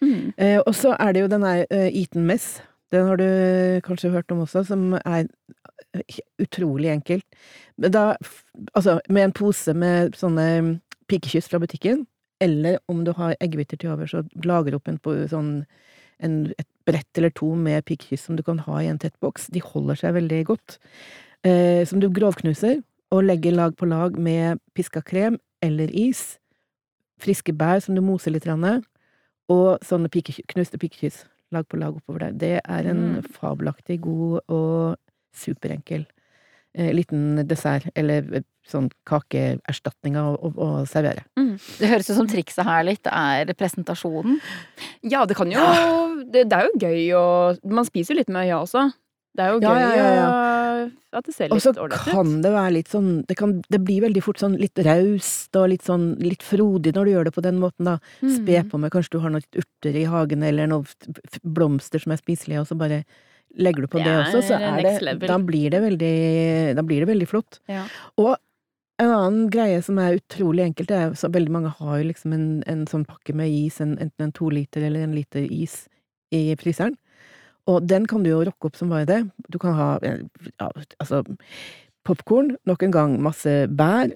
Mm. 0.00 0.32
Eh, 0.36 0.60
og 0.64 0.74
så 0.74 0.94
er 0.98 1.12
det 1.12 1.20
jo 1.24 1.28
denne 1.28 1.66
uh, 1.70 1.88
Eaten 1.88 2.26
Mess. 2.26 2.62
Den 2.90 3.06
har 3.06 3.16
du 3.16 3.80
kanskje 3.86 4.10
hørt 4.10 4.30
om 4.32 4.40
også, 4.40 4.64
som 4.66 4.94
er 4.94 5.26
eh, 5.94 6.20
utrolig 6.42 6.90
enkelt. 6.90 7.24
Da, 7.80 8.16
altså, 8.74 8.98
med 9.08 9.24
en 9.24 9.32
pose 9.32 9.72
med 9.74 10.16
sånne 10.18 10.80
pikekyss 11.08 11.48
fra 11.48 11.58
butikken, 11.62 12.06
eller 12.40 12.78
om 12.88 13.04
du 13.04 13.12
har 13.16 13.36
eggehviter 13.40 13.78
til 13.80 13.90
over, 13.94 14.06
så 14.08 14.22
lager 14.44 14.72
du 14.72 14.76
opp 14.76 14.88
en, 14.88 14.98
på, 14.98 15.14
sånn, 15.28 15.64
en, 16.20 16.36
et 16.58 16.68
brett 16.88 17.18
eller 17.18 17.32
to 17.36 17.54
med 17.56 17.84
pikekyss 17.88 18.26
som 18.28 18.36
du 18.36 18.42
kan 18.44 18.58
ha 18.66 18.80
i 18.80 18.88
en 18.90 18.98
tett 19.00 19.16
boks. 19.20 19.48
De 19.52 19.60
holder 19.64 19.96
seg 20.00 20.14
veldig 20.16 20.42
godt. 20.48 20.78
Eh, 21.44 21.82
som 21.88 22.00
du 22.00 22.08
grovknuser, 22.12 22.82
og 23.10 23.24
legger 23.26 23.56
lag 23.56 23.72
på 23.76 23.88
lag 23.90 24.14
med 24.20 24.60
piska 24.76 25.00
krem 25.02 25.40
eller 25.64 25.90
is. 25.96 26.38
Friske 27.20 27.52
bær 27.56 27.80
som 27.82 27.96
du 27.96 28.00
moser 28.04 28.30
litt, 28.30 28.44
grann, 28.46 28.84
og 29.50 29.80
sånne 29.82 30.08
pike, 30.12 30.36
knuste 30.52 30.78
pikekyss 30.78 31.24
lag 31.50 31.66
på 31.66 31.80
lag 31.80 31.96
oppover 31.98 32.28
der. 32.28 32.32
Det 32.38 32.60
er 32.62 32.86
en 32.92 33.16
Mm. 33.16 33.22
fabelaktig 33.34 34.00
god 34.00 34.40
og 34.48 34.96
superenkel 35.34 36.06
liten 36.74 37.46
dessert, 37.48 37.88
eller 37.98 38.22
eh, 38.38 38.42
sånn 38.70 38.88
kakeerstatning 39.08 40.16
å, 40.20 40.36
å, 40.38 40.50
å 40.54 40.68
servere. 40.86 41.24
Det 41.34 41.88
høres 41.90 42.10
ut 42.12 42.16
som 42.20 42.28
trikset 42.30 42.64
her 42.66 42.84
litt 42.86 43.06
er 43.10 43.50
presentasjonen. 43.58 44.38
Ja, 45.02 45.24
det 45.26 45.34
kan 45.38 45.50
jo 45.50 45.58
det, 46.30 46.44
det 46.50 46.56
er 46.60 46.68
jo 46.68 46.78
gøy 46.78 47.06
å 47.18 47.24
Man 47.66 47.84
spiser 47.88 48.14
jo 48.14 48.20
litt 48.20 48.28
med 48.30 48.46
øya 48.46 48.60
også. 48.62 48.90
Det 49.34 49.44
er 49.44 49.52
jo 49.54 49.60
Ja, 49.62 49.72
gøy 49.74 49.80
ja, 49.80 50.06
ja, 50.14 50.28
å- 50.30 50.90
at 51.18 51.26
det 51.26 51.34
ser 51.34 51.50
Og 51.50 51.56
litt 51.58 51.62
så 51.64 51.72
ålreit 51.74 52.06
ut. 52.06 52.12
kan 52.14 52.30
det 52.42 52.50
være 52.54 52.72
litt 52.72 52.88
sånn 52.90 53.08
det, 53.26 53.36
kan, 53.38 53.56
det 53.70 53.80
blir 53.82 54.00
veldig 54.04 54.22
fort 54.22 54.38
sånn 54.38 54.54
litt 54.58 54.78
raust 54.86 55.54
og 55.58 55.68
litt 55.72 55.82
sånn 55.86 56.12
litt 56.22 56.42
frodig 56.46 56.92
når 56.94 57.04
du 57.04 57.10
gjør 57.12 57.24
det 57.28 57.34
på 57.34 57.42
den 57.42 57.58
måten, 57.62 57.84
da. 57.90 57.96
Spe 58.22 58.60
Mm. 58.62 58.70
på 58.70 58.78
med 58.78 58.92
kanskje 58.94 59.10
du 59.16 59.18
har 59.24 59.30
noen 59.34 59.42
urter 59.58 59.96
i 59.98 60.04
hagen 60.06 60.42
eller 60.46 60.66
noen 60.70 60.86
blomster 61.42 61.98
som 62.02 62.12
er 62.14 62.18
spiselige, 62.22 62.60
og 62.62 62.66
så 62.70 62.78
bare 62.78 63.04
legger 63.58 63.86
du 63.86 63.90
på 63.90 63.98
det, 63.98 64.06
Det 64.06 64.18
også, 64.26 64.42
så 64.46 64.58
det. 65.18 65.26
Da 65.26 65.38
blir 65.38 65.70
det 65.70 65.80
veldig 65.82 66.14
Da 66.76 66.84
blir 66.86 67.04
det 67.04 67.10
veldig 67.10 67.28
flott. 67.28 67.60
Ja. 67.70 67.86
Og 68.20 68.36
en 69.00 69.10
annen 69.10 69.46
greie 69.52 69.80
som 69.82 69.98
er 69.98 70.18
utrolig 70.18 70.66
enkelt, 70.66 70.90
er 70.92 71.14
at 71.14 71.34
veldig 71.34 71.52
mange 71.54 71.72
har 71.78 72.00
jo 72.00 72.08
liksom 72.10 72.34
en, 72.36 72.48
en 72.68 72.84
sånn 72.90 73.06
pakke 73.08 73.32
med 73.36 73.48
is, 73.48 73.80
en, 73.80 73.96
enten 74.02 74.26
en 74.26 74.34
to 74.36 74.50
liter 74.52 74.84
eller 74.84 75.06
en 75.06 75.16
liter 75.16 75.46
is 75.46 75.86
i 76.36 76.50
fryseren. 76.60 76.98
Og 77.70 77.86
den 77.88 78.06
kan 78.10 78.24
du 78.24 78.30
jo 78.32 78.42
rocke 78.44 78.68
opp 78.68 78.76
som 78.76 78.92
bare 78.92 79.08
det. 79.08 79.20
Du 79.48 79.58
kan 79.62 79.76
ha 79.78 79.90
ja, 80.04 80.68
altså 81.00 81.22
popkorn, 82.06 82.54
nok 82.68 82.84
en 82.84 82.94
gang 82.94 83.16
masse 83.22 83.52
bær, 83.76 84.12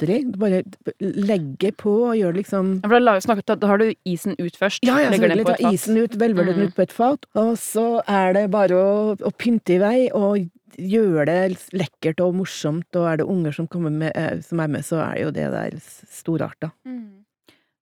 godteri. 0.00 0.18
Du 0.32 0.38
bare 0.40 0.62
legger 1.00 1.72
på 1.76 1.92
og 2.10 2.16
gjør 2.18 2.32
det 2.34 2.42
liksom 2.44 2.70
Ja, 2.82 2.88
for 2.88 3.06
da, 3.06 3.16
snakket, 3.20 3.60
da 3.60 3.66
har 3.70 3.78
du 3.78 3.90
isen 4.08 4.36
ut 4.38 4.56
først. 4.56 4.80
ja, 4.86 4.98
ja, 4.98 5.10
selvfølgelig. 5.10 5.46
Ta 5.46 5.72
isen 5.72 5.96
ut, 6.00 6.16
velver 6.20 6.44
den 6.46 6.56
Mm. 6.60 6.66
ut 6.68 6.74
på 6.74 6.82
et 6.82 6.92
fat, 6.92 7.26
og 7.34 7.56
så 7.56 8.02
er 8.08 8.32
det 8.34 8.50
bare 8.50 8.74
å, 8.74 9.16
å 9.16 9.30
pynte 9.36 9.74
i 9.76 9.78
vei 9.78 10.10
og 10.12 10.48
gjøre 10.78 11.26
det 11.26 11.70
lekkert 11.72 12.20
og 12.20 12.34
morsomt, 12.34 12.86
og 12.96 13.06
er 13.06 13.16
det 13.18 13.26
unger 13.26 13.52
som, 13.52 13.68
med, 13.92 14.12
eh, 14.14 14.40
som 14.40 14.60
er 14.60 14.68
med, 14.68 14.84
så 14.84 15.00
er 15.02 15.24
jo 15.24 15.30
det 15.30 15.50
der 15.50 15.76
storarta. 15.80 16.72
Mm. 16.86 17.24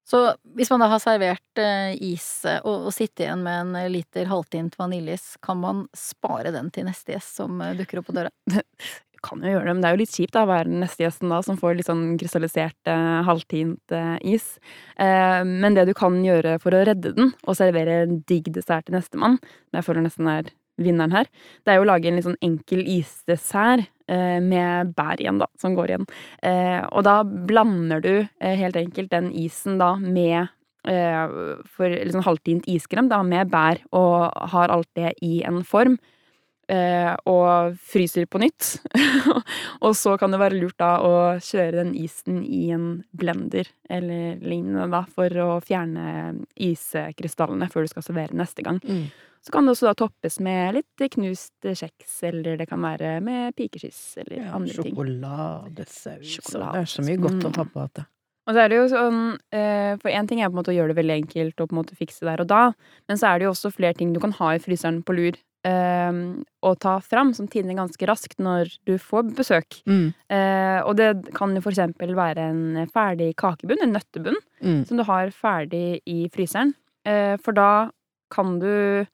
Så 0.09 0.35
hvis 0.57 0.71
man 0.71 0.81
da 0.81 0.89
har 0.89 0.99
servert 0.99 1.59
eh, 1.61 1.93
is 2.01 2.45
eh, 2.49 2.61
og, 2.65 2.87
og 2.89 2.93
sitter 2.97 3.27
igjen 3.27 3.43
med 3.45 3.77
en 3.77 3.93
liter 3.93 4.25
halvtint 4.25 4.75
vaniljeis, 4.79 5.37
kan 5.45 5.61
man 5.61 5.87
spare 5.95 6.51
den 6.51 6.71
til 6.71 6.87
neste 6.89 7.13
gjest 7.13 7.37
som 7.37 7.61
dukker 7.77 8.01
opp 8.01 8.07
på 8.09 8.17
døra? 8.17 8.31
Kan 9.25 9.43
jo 9.43 9.55
gjøre 9.55 9.67
det, 9.67 9.75
men 9.75 9.83
det 9.83 9.89
er 9.91 9.97
jo 9.97 10.03
litt 10.03 10.15
kjipt 10.15 10.37
da, 10.37 10.45
å 10.45 10.51
være 10.51 10.71
den 10.71 10.83
neste 10.85 11.05
gjesten 11.05 11.33
da, 11.33 11.41
som 11.45 11.59
får 11.59 11.79
litt 11.79 11.89
sånn 11.89 12.05
krystallisert 12.21 12.91
eh, 12.93 13.19
halvtint 13.27 13.95
eh, 13.97 14.15
is. 14.35 14.47
Eh, 15.01 15.43
men 15.49 15.75
det 15.77 15.89
du 15.89 15.95
kan 15.99 16.21
gjøre 16.25 16.59
for 16.63 16.77
å 16.77 16.85
redde 16.87 17.15
den, 17.17 17.33
og 17.45 17.59
servere 17.59 18.05
digg 18.31 18.53
dessert 18.55 18.87
til 18.89 18.99
nestemann, 18.99 19.41
som 19.41 19.81
jeg 19.81 19.89
føler 19.89 20.07
nesten 20.07 20.31
er 20.31 20.53
vinneren 20.79 21.15
her, 21.15 21.29
det 21.65 21.73
er 21.73 21.81
jo 21.81 21.87
å 21.87 21.91
lage 21.91 22.11
en 22.11 22.19
litt 22.19 22.27
sånn 22.27 22.39
enkel 22.45 22.85
isdessert 22.87 23.89
eh, 24.11 24.39
med 24.45 24.93
bær 24.99 25.19
igjen, 25.21 25.41
da, 25.43 25.49
som 25.61 25.75
går 25.77 25.93
igjen. 25.93 26.07
Eh, 26.47 26.83
og 26.93 27.05
da 27.09 27.21
blander 27.25 28.05
du 28.05 28.13
eh, 28.15 28.55
helt 28.61 28.79
enkelt 28.79 29.13
den 29.15 29.33
isen 29.35 29.81
da 29.83 29.97
med 29.99 30.55
for 30.89 31.93
sånn 32.09 32.25
halvtint 32.25 32.65
iskrem 32.71 33.11
da, 33.11 33.19
med 33.27 33.51
bær, 33.53 33.77
og 33.93 34.31
har 34.55 34.73
alt 34.73 34.89
det 34.97 35.11
i 35.27 35.43
en 35.45 35.59
form. 35.67 35.99
Eh, 36.69 37.15
og 37.25 37.79
fryser 37.81 38.27
på 38.29 38.37
nytt. 38.43 38.75
og 39.85 39.95
så 39.97 40.19
kan 40.21 40.35
det 40.35 40.41
være 40.43 40.59
lurt 40.61 40.77
da 40.77 40.99
å 41.01 41.13
kjøre 41.41 41.79
den 41.81 41.95
isen 41.97 42.43
i 42.45 42.67
en 42.77 43.05
blender 43.17 43.71
eller 43.89 44.37
lignende 44.45 44.85
da, 44.93 45.01
for 45.09 45.33
å 45.33 45.49
fjerne 45.65 46.43
iskrystallene 46.61 47.71
før 47.73 47.87
du 47.87 47.93
skal 47.95 48.05
servere 48.05 48.37
neste 48.37 48.65
gang. 48.67 48.83
Så 49.41 49.55
kan 49.55 49.65
det 49.65 49.73
også 49.77 49.89
da 49.89 49.95
toppes 49.97 50.37
med 50.45 50.77
litt 50.77 51.05
knust 51.15 51.65
kjeks, 51.65 52.19
eller 52.29 52.59
det 52.61 52.67
kan 52.69 52.83
være 52.85 53.15
med 53.25 53.55
pikeskiss 53.57 54.19
eller 54.21 54.37
Ja, 54.43 54.53
andre 54.59 54.75
ting. 54.75 54.93
sjokoladesaus. 54.93 56.27
Sjokolade. 56.37 56.73
Det 56.75 56.85
er 56.85 56.93
så 56.99 57.05
mye 57.07 57.23
godt 57.23 57.45
å 57.49 57.53
Mm. 57.53 57.57
ha 57.57 57.65
på 57.65 57.85
at 57.85 57.95
det. 57.95 58.07
Og 58.49 58.55
så 58.55 58.61
er 58.65 58.69
det 58.69 58.77
jo 58.79 58.87
sånn 58.89 59.39
eh, 59.53 59.97
For 60.01 60.09
én 60.11 60.27
ting 60.29 60.41
er 60.41 60.49
på 60.49 60.57
en 60.57 60.63
måte 60.63 60.73
å 60.73 60.77
gjøre 60.77 60.95
det 60.95 60.97
veldig 61.05 61.17
enkelt 61.23 61.61
og 61.61 61.69
på 61.69 61.73
en 61.77 61.83
måte 61.85 61.97
fikse 61.97 62.25
der 62.25 62.41
og 62.41 62.47
da, 62.49 62.73
men 63.09 63.17
så 63.17 63.29
er 63.29 63.39
det 63.39 63.45
jo 63.45 63.51
også 63.53 63.73
flere 63.73 63.95
ting 63.95 64.13
du 64.13 64.21
kan 64.21 64.33
ha 64.33 64.53
i 64.55 64.59
fryseren 64.59 65.03
på 65.05 65.15
lur 65.17 65.33
eh, 65.69 66.21
og 66.65 66.79
ta 66.83 66.97
fram, 67.05 67.35
som 67.37 67.49
tiner 67.51 67.77
ganske 67.79 68.09
raskt 68.09 68.41
når 68.43 68.73
du 68.89 68.95
får 69.03 69.29
besøk. 69.37 69.79
Mm. 69.89 70.09
Eh, 70.33 70.79
og 70.89 70.97
det 70.99 71.11
kan 71.37 71.53
jo 71.55 71.63
for 71.65 71.75
eksempel 71.75 72.15
være 72.19 72.49
en 72.55 72.89
ferdig 72.95 73.35
kakebunn, 73.39 73.83
en 73.85 73.95
nøttebunn, 73.99 74.41
Mm. 74.65 74.81
som 74.89 74.97
du 74.99 75.05
har 75.07 75.29
ferdig 75.31 76.01
i 76.11 76.29
fryseren. 76.35 76.73
Eh, 77.07 77.37
for 77.39 77.53
da 77.55 77.91
kan 78.35 78.59
du 78.59 79.07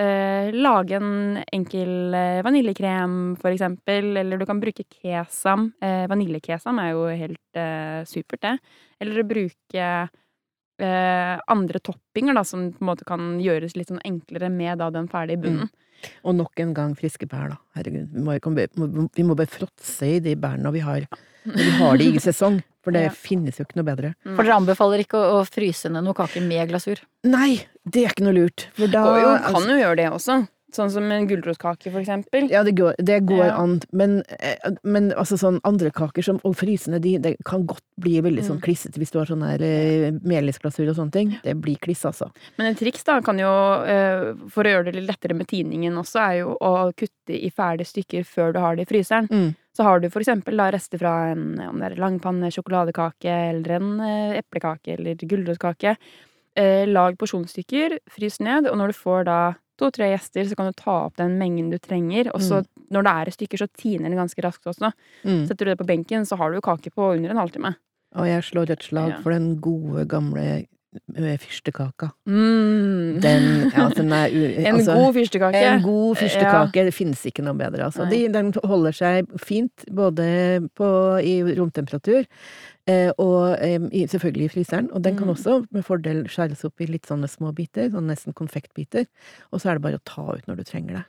eh, 0.00 0.50
lage 0.52 0.96
en 0.96 1.42
enkel 1.52 2.14
eh, 2.14 2.42
vaniljekrem, 2.46 3.36
for 3.40 3.50
eksempel, 3.52 4.14
eller 4.16 4.38
du 4.40 4.46
kan 4.48 4.60
bruke 4.62 4.84
kesam. 4.88 5.72
Eh, 5.82 6.06
Vaniljekesam 6.08 6.78
er 6.80 6.92
jo 6.94 7.02
helt 7.20 7.58
eh, 7.60 8.04
supert, 8.08 8.40
det. 8.46 8.54
Eller 9.00 9.26
bruke 9.28 9.88
eh, 10.80 11.40
andre 11.52 11.80
toppinger 11.84 12.34
da, 12.34 12.42
som 12.46 12.70
på 12.72 12.80
en 12.82 12.90
måte 12.90 13.04
kan 13.08 13.38
gjøres 13.42 13.76
litt 13.76 13.88
sånn 13.92 14.02
enklere 14.04 14.50
med 14.52 14.78
da 14.82 14.90
den 14.90 15.08
ferdige 15.12 15.40
bunnen. 15.44 15.70
Og 16.24 16.34
nok 16.34 16.56
en 16.64 16.72
gang 16.72 16.94
friske 16.96 17.26
bær, 17.28 17.50
da. 17.52 17.56
Herregud, 17.76 18.08
vi 18.14 18.22
må, 18.24 19.08
vi 19.12 19.22
må 19.28 19.36
bare 19.36 19.50
fråtse 19.52 20.06
i 20.16 20.20
de 20.24 20.32
bærene 20.40 20.72
vi 20.72 20.80
har, 20.80 21.04
når 21.44 21.60
vi 21.60 21.70
har 21.76 21.98
de 22.00 22.06
i 22.16 22.22
sesong. 22.24 22.62
For 22.80 22.92
det 22.96 23.02
Ja. 23.04 23.10
finnes 23.12 23.58
jo 23.58 23.64
ikke 23.66 23.76
noe 23.76 23.84
bedre. 23.84 24.14
For 24.24 24.40
dere 24.42 24.56
anbefaler 24.56 25.02
ikke 25.04 25.18
å, 25.20 25.42
å 25.42 25.44
fryse 25.44 25.90
ned 25.92 26.00
noen 26.06 26.16
kaker 26.16 26.40
med 26.40 26.70
glasur? 26.70 26.96
Nei, 27.28 27.66
det 27.84 28.06
er 28.06 28.14
ikke 28.14 28.24
noe 28.24 28.32
lurt. 28.38 28.68
For 28.72 28.86
da 28.88 29.02
jo, 29.20 29.28
altså- 29.36 29.52
kan 29.52 29.68
jo 29.68 29.76
gjøre 29.76 29.96
det 30.00 30.06
også. 30.10 30.48
Sånn 30.70 30.90
som 30.90 31.02
en 31.10 31.26
gulrotkake, 31.26 31.90
for 31.90 31.98
eksempel. 32.00 32.48
Ja, 32.50 32.62
det 32.62 32.76
går, 32.78 32.94
det 33.02 33.24
går 33.26 33.44
Ja. 33.46 33.56
an, 33.58 33.80
men, 33.92 34.22
eh, 34.38 34.54
men 34.84 35.10
altså 35.12 35.36
sånn 35.36 35.58
andre 35.64 35.90
kaker 35.90 36.22
som, 36.22 36.40
og 36.44 36.54
frysende, 36.54 37.00
de, 37.00 37.16
det 37.18 37.36
kan 37.44 37.66
godt 37.66 37.82
bli 37.98 38.20
veldig 38.20 38.44
sånn 38.46 38.60
Mm. 38.60 38.62
klissete 38.62 38.98
hvis 38.98 39.10
du 39.10 39.18
har 39.18 39.26
sånn 39.26 39.42
her 39.42 39.60
eh, 39.60 40.10
melisglasur 40.22 40.88
og 40.88 40.96
sånne 40.96 41.12
ting. 41.12 41.38
Det 41.42 41.56
blir 41.60 41.76
kliss, 41.78 42.04
altså. 42.04 42.30
Men 42.56 42.68
en 42.68 42.74
triks 42.76 43.02
da 43.04 43.20
kan 43.20 43.36
jo, 43.38 43.50
eh, 43.84 44.34
for 44.48 44.62
å 44.64 44.70
gjøre 44.70 44.84
det 44.86 44.94
litt 44.94 45.08
lettere 45.10 45.34
med 45.34 45.48
tiningen 45.48 45.92
også, 45.98 46.20
er 46.20 46.38
jo 46.44 46.56
å 46.60 46.92
kutte 46.94 47.34
i 47.34 47.50
ferdige 47.50 47.86
stykker 47.90 48.24
før 48.24 48.52
du 48.52 48.60
har 48.60 48.76
det 48.76 48.88
i 48.88 48.94
fryseren. 48.94 49.28
Mm. 49.28 49.56
Så 49.76 49.82
har 49.84 49.98
du 50.00 50.08
for 50.10 50.20
eksempel 50.20 50.56
da 50.56 50.70
rester 50.70 50.98
fra 50.98 51.30
en 51.32 51.58
om 51.60 51.78
det 51.78 51.92
er 51.92 51.96
langpanne 52.00 52.50
sjokoladekake 52.52 53.24
eller 53.50 53.70
en 53.76 54.00
eplekake 54.38 54.98
eller 54.98 55.14
gulrotkake. 55.16 55.96
Lag 56.90 57.16
porsjonsstykker, 57.16 57.98
frys 58.10 58.40
ned, 58.40 58.66
og 58.66 58.76
når 58.76 58.88
du 58.88 58.92
får 58.98 59.24
da 59.24 59.54
to-tre 59.80 60.10
gjester, 60.12 60.46
så 60.50 60.56
kan 60.58 60.70
du 60.70 60.76
ta 60.78 60.96
opp 61.08 61.16
den 61.20 61.36
mengden 61.40 61.70
du 61.72 61.78
trenger. 61.82 62.30
Og 62.36 62.44
så 62.44 62.62
når 62.92 63.06
det 63.06 63.12
er 63.16 63.30
i 63.30 63.36
stykker, 63.36 63.62
så 63.64 63.68
tiner 63.80 64.08
den 64.10 64.18
ganske 64.20 64.44
raskt 64.44 64.68
også. 64.70 64.92
Mm. 65.24 65.44
Setter 65.48 65.64
du 65.66 65.72
det 65.72 65.78
på 65.80 65.88
benken, 65.88 66.26
så 66.28 66.38
har 66.40 66.52
du 66.52 66.60
kake 66.64 66.92
på 66.94 67.12
under 67.16 67.32
en 67.32 67.40
halvtime. 67.40 67.74
Og 68.18 68.26
jeg 68.26 68.42
slår 68.42 68.70
et 68.74 68.82
slag 68.82 69.12
Ja. 69.14 69.18
for 69.22 69.30
den 69.30 69.52
gode, 69.62 70.04
gamle 70.10 70.42
eh, 71.14 71.36
fyrstekaka. 71.38 72.08
Mm. 72.26 73.20
Den, 73.22 73.70
ja, 73.70 73.84
den 73.94 74.10
er 74.12 74.32
u, 74.34 74.40
en 74.66 74.74
altså, 74.74 74.96
god 74.98 75.14
fyrstekake. 75.14 75.60
En 75.76 75.84
god 75.84 76.16
fyrstekake. 76.18 76.84
Det 76.88 76.94
finnes 76.96 77.22
ikke 77.30 77.44
noe 77.46 77.54
bedre, 77.54 77.84
altså. 77.86 78.08
De, 78.10 78.24
den 78.34 78.50
holder 78.64 78.96
seg 78.98 79.30
fint 79.38 79.86
både 79.94 80.26
på, 80.74 80.90
i 81.22 81.38
romtemperatur 81.54 82.26
og 83.18 83.56
eh, 83.60 83.78
selvfølgelig 84.10 84.46
i 84.48 84.52
fryseren. 84.56 84.90
Og 84.94 85.02
den 85.04 85.16
kan 85.18 85.28
Mm. 85.28 85.34
også 85.36 85.56
med 85.72 85.84
fordel 85.86 86.24
skjæres 86.28 86.64
opp 86.68 86.80
i 86.80 86.86
litt 86.90 87.06
sånne 87.10 87.28
små 87.30 87.52
biter, 87.54 87.90
sånn 87.92 88.08
nesten 88.10 88.34
konfektbiter. 88.36 89.06
Og 89.52 89.60
så 89.60 89.70
er 89.70 89.74
det 89.78 89.82
bare 89.88 89.98
å 90.00 90.04
ta 90.04 90.24
ut 90.34 90.46
når 90.48 90.56
du 90.60 90.64
trenger 90.64 91.00
det. 91.00 91.04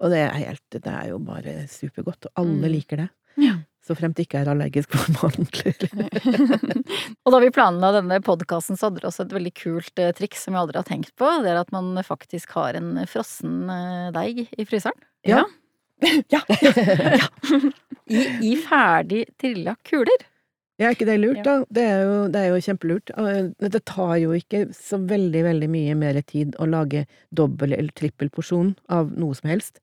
Og 0.00 0.10
det 0.10 0.18
er, 0.26 0.32
helt, 0.40 0.62
det 0.70 0.86
er 0.86 1.08
jo 1.10 1.18
bare 1.18 1.66
supergodt, 1.68 2.26
og 2.30 2.32
alle 2.44 2.66
Mm. 2.68 2.72
liker 2.72 2.96
det. 3.04 3.08
Ja. 3.40 3.54
Så 3.86 3.94
fremt 3.96 4.18
ikke 4.20 4.40
er 4.42 4.48
allergisk 4.52 4.90
på 4.92 4.98
mandler. 5.16 5.76
Og 7.24 7.32
da 7.32 7.38
vi 7.40 7.48
planla 7.50 7.92
denne 7.96 8.18
podkasten, 8.24 8.76
så 8.76 8.86
hadde 8.88 9.00
dere 9.00 9.08
også 9.10 9.24
et 9.24 9.32
veldig 9.32 9.52
kult 9.56 9.98
eh, 10.02 10.12
triks 10.16 10.44
som 10.44 10.54
vi 10.54 10.60
aldri 10.60 10.76
har 10.80 10.84
tenkt 10.88 11.14
på. 11.16 11.28
Det 11.44 11.50
er 11.52 11.60
at 11.62 11.72
man 11.72 11.96
faktisk 12.04 12.52
har 12.58 12.76
en 12.76 12.92
frossen 13.08 13.70
eh, 13.72 14.10
deig 14.14 14.42
i 14.52 14.66
fryseren. 14.68 15.00
Ja. 15.24 15.44
ja. 16.32 16.40
I, 18.10 18.20
i 18.50 18.54
ferdig 18.60 19.24
trilla 19.40 19.76
kuler. 19.86 20.26
Ja, 20.80 20.88
er 20.88 20.94
ikke 20.96 21.06
det 21.10 21.18
lurt, 21.20 21.42
Ja. 21.42 21.44
da? 21.44 21.64
Det 21.68 21.82
er, 21.84 21.98
jo, 22.08 22.28
det 22.32 22.40
er 22.40 22.48
jo 22.54 22.60
kjempelurt. 22.64 23.10
Eh, 23.18 23.68
Det 23.68 23.84
tar 23.84 24.14
jo 24.16 24.30
ikke 24.32 24.62
så 24.72 24.96
veldig, 24.96 25.42
veldig 25.44 25.68
mye 25.68 25.94
mer 25.94 26.20
tid 26.22 26.56
å 26.58 26.66
lage 26.66 27.06
dobbel 27.32 27.74
eller 27.76 27.92
trippel 27.92 28.30
porsjon 28.32 28.74
av 28.88 29.12
noe 29.16 29.34
som 29.36 29.50
helst, 29.50 29.80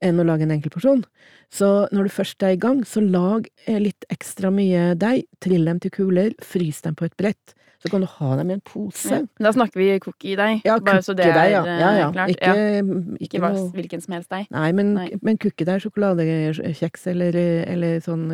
enn 0.00 0.20
å 0.20 0.24
lage 0.24 0.42
en 0.46 0.54
enkel 0.54 0.70
porsjon. 0.70 1.02
Så 1.50 1.88
når 1.90 2.04
du 2.06 2.10
først 2.14 2.42
er 2.46 2.54
i 2.54 2.60
gang, 2.60 2.84
så 2.84 3.02
lag 3.02 3.48
eh, 3.66 3.80
litt 3.82 4.04
ekstra 4.14 4.52
mye 4.54 4.94
deig, 4.94 5.26
trill 5.40 5.64
dem 5.64 5.80
til 5.80 5.90
kuler, 5.90 6.34
frys 6.40 6.82
dem 6.82 6.94
på 6.94 7.04
et 7.08 7.16
brett. 7.16 7.54
Så 7.82 7.90
kan 7.90 8.00
du 8.02 8.06
ha 8.10 8.36
dem 8.36 8.50
i 8.50 8.54
en 8.54 8.60
pose. 8.66 9.20
Da 9.38 9.52
snakker 9.54 9.78
vi 9.78 9.98
cookie-deig. 10.02 10.62
Ja, 10.66 10.78
bare 10.82 11.02
så 11.02 11.14
det 11.14 11.26
cookie-deig, 11.28 11.50
ja. 11.52 11.60
er 11.62 11.80
ja, 11.82 11.90
eh, 11.90 11.98
ja. 11.98 12.08
klart. 12.14 12.30
Ikke, 12.30 12.54
ja. 12.54 12.80
ikke, 12.82 13.26
Ikke 13.26 13.42
noe 13.42 13.68
hvilken 13.74 14.02
som 14.02 14.14
helst 14.14 14.30
deig. 14.30 14.48
Nei, 14.54 14.70
men, 14.72 14.94
Nei. 14.94 15.10
men 15.22 15.38
cookie-deig, 15.38 15.82
sjokoladekjeks 15.82 17.06
eller, 17.10 17.38
eller 17.66 18.00
sånn 18.02 18.26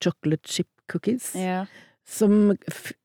chocolate 0.00 0.42
chip 0.48 0.68
cookies. 0.90 1.32
Ja. 1.38 1.66
som 2.10 2.56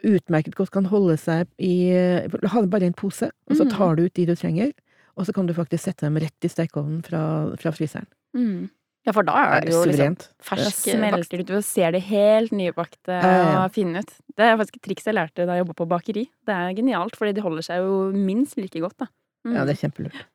utmerket 0.08 0.56
godt 0.58 0.72
kan 0.74 0.86
holde 0.90 1.14
seg 1.22 1.46
i 1.62 1.92
Ha 1.94 2.62
det 2.64 2.70
bare 2.72 2.88
i 2.88 2.90
en 2.90 2.96
pose, 2.98 3.28
og 3.50 3.54
så 3.58 3.66
Mm. 3.68 3.70
tar 3.76 3.96
du 3.96 4.06
ut 4.06 4.14
de 4.16 4.26
du 4.26 4.34
trenger, 4.36 4.72
og 5.18 5.26
så 5.28 5.34
kan 5.36 5.46
du 5.46 5.54
faktisk 5.54 5.84
sette 5.84 6.08
dem 6.08 6.18
rett 6.18 6.42
i 6.44 6.50
stekeovnen 6.50 7.04
fra, 7.06 7.56
fra 7.56 7.72
fryseren. 7.72 8.08
Mm. 8.36 8.70
Ja, 9.06 9.12
for 9.14 9.22
da 9.22 9.34
er 9.58 9.62
det 9.62 9.74
jo 9.76 9.84
liksom 9.86 10.16
fersk 10.42 10.90
smelter 10.90 11.40
ut, 11.40 11.46
Du 11.46 11.62
ser 11.62 11.92
det 11.92 12.02
helt 12.08 12.50
nybakte 12.52 13.14
og 13.14 13.22
ja, 13.24 13.52
ja. 13.62 13.68
fine 13.68 14.00
ut. 14.02 14.10
Det 14.36 14.42
er 14.48 14.58
faktisk 14.58 14.78
et 14.78 14.82
triks 14.82 15.06
jeg 15.06 15.14
lærte 15.14 15.46
da 15.46 15.54
jeg 15.54 15.66
jobba 15.68 15.76
på 15.78 15.88
bakeri. 15.88 16.24
Det 16.44 16.56
er 16.56 16.74
genialt, 16.74 17.16
fordi 17.16 17.36
de 17.36 17.42
holder 17.46 17.62
seg 17.62 17.78
jo 17.86 18.12
minst 18.12 18.58
like 18.58 18.80
godt, 18.82 18.98
da. 18.98 19.06
Mm. 19.46 19.54
Ja, 19.54 19.66
det 19.66 19.76
er 19.78 19.88
kjempelurt. 19.88 20.26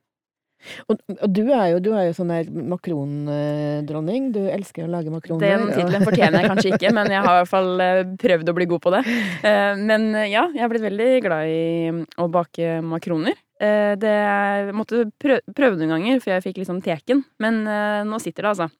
Og, 0.88 0.98
og 1.16 1.28
du 1.32 1.42
er 1.52 1.66
jo, 1.72 1.78
du 1.80 1.90
er 1.96 2.08
jo 2.10 2.14
sånn 2.16 2.30
der 2.32 2.48
makrondronning. 2.50 4.30
Du 4.34 4.40
elsker 4.50 4.84
å 4.86 4.90
lage 4.92 5.12
makroner. 5.12 5.44
Den 5.60 5.70
tittelen 5.74 6.04
fortjener 6.06 6.42
jeg 6.44 6.50
kanskje 6.52 6.72
ikke, 6.76 6.92
men 6.96 7.10
jeg 7.12 7.22
har 7.24 7.36
i 7.36 7.40
hvert 7.42 7.50
fall 7.52 7.84
eh, 7.84 8.02
prøvd 8.20 8.50
å 8.52 8.56
bli 8.58 8.66
god 8.70 8.82
på 8.84 8.92
det. 8.96 9.02
Eh, 9.46 9.72
Men 9.80 10.08
eh, 10.14 10.28
ja, 10.32 10.46
jeg 10.54 10.62
har 10.64 10.72
blitt 10.72 10.84
veldig 10.84 11.08
glad 11.24 11.48
i 11.52 11.62
mm, 11.94 12.02
å 12.20 12.28
bake 12.32 12.74
makroner. 12.86 13.38
Det 13.60 14.08
jeg 14.08 14.70
måtte 14.72 15.02
prø- 15.20 15.42
prøve 15.52 15.76
noen 15.76 15.90
ganger, 15.92 16.20
for 16.24 16.32
jeg 16.32 16.44
fikk 16.46 16.62
liksom 16.62 16.78
teken. 16.84 17.18
Men 17.44 17.58
nå 18.08 18.20
sitter 18.22 18.46
det, 18.46 18.52
altså. 18.54 18.70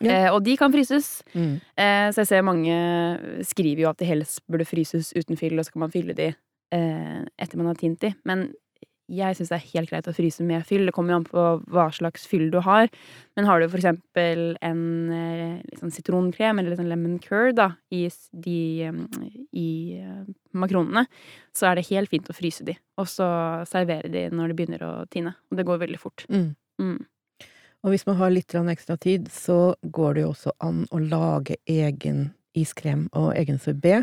Ja. 0.00 0.12
Eh, 0.14 0.28
Og 0.32 0.44
de 0.46 0.54
kan 0.56 0.70
fryses. 0.72 1.08
Mm. 1.34 1.56
Eh, 1.74 2.06
Så 2.14 2.22
jeg 2.22 2.28
ser 2.30 2.44
mange 2.46 2.76
skriver 3.48 3.82
jo 3.84 3.90
at 3.90 3.98
de 3.98 4.06
helst 4.08 4.38
burde 4.48 4.64
fryses 4.68 5.10
uten 5.18 5.36
fyll, 5.40 5.58
og 5.58 5.66
så 5.66 5.74
kan 5.74 5.82
man 5.86 5.90
fylle 5.94 6.14
de 6.14 6.28
eh, 6.30 7.20
etter 7.42 7.58
man 7.58 7.72
har 7.72 7.80
tint 7.80 7.98
de. 8.00 8.12
Men 8.24 8.52
jeg 9.10 9.36
syns 9.36 9.50
det 9.50 9.56
er 9.58 9.70
helt 9.74 9.90
greit 9.90 10.08
å 10.08 10.14
fryse 10.14 10.44
med 10.46 10.64
fyll. 10.68 10.86
Det 10.86 10.94
kommer 10.96 11.14
jo 11.14 11.18
an 11.20 11.26
på 11.26 11.44
hva 11.74 11.86
slags 11.94 12.26
fyll 12.30 12.48
du 12.52 12.60
har. 12.64 12.90
Men 13.38 13.48
har 13.48 13.60
du 13.60 13.66
for 13.68 13.80
eksempel 13.80 14.54
en 14.64 14.82
eh, 15.14 15.60
litt 15.66 15.82
sånn 15.82 15.94
sitronkrem 15.94 16.60
eller 16.60 16.72
litt 16.72 16.80
sånn 16.80 16.90
lemon 16.90 17.18
curd 17.22 17.58
da, 17.58 17.72
i, 17.94 18.04
de, 18.46 18.58
eh, 18.86 19.38
i 19.56 19.70
eh, 19.98 20.24
makronene, 20.56 21.06
så 21.56 21.70
er 21.70 21.78
det 21.78 21.88
helt 21.90 22.12
fint 22.12 22.30
å 22.30 22.36
fryse 22.36 22.66
de. 22.66 22.76
Og 23.00 23.08
så 23.10 23.28
servere 23.70 24.12
de 24.12 24.28
når 24.32 24.52
det 24.52 24.58
begynner 24.60 24.86
å 24.86 24.92
tine. 25.10 25.34
Og 25.50 25.58
det 25.58 25.66
går 25.68 25.82
veldig 25.84 26.02
fort. 26.02 26.26
Mm. 26.30 26.52
Mm. 26.80 26.98
Og 27.80 27.94
hvis 27.94 28.04
man 28.06 28.18
har 28.20 28.32
litt 28.32 28.54
ekstra 28.54 28.96
tid, 29.00 29.30
så 29.32 29.74
går 29.82 30.14
det 30.14 30.26
jo 30.26 30.32
også 30.34 30.52
an 30.60 30.84
å 30.92 31.00
lage 31.00 31.56
egen 31.66 32.30
iskrem 32.56 33.08
og 33.16 33.32
egen 33.38 33.60
sorbé. 33.62 34.02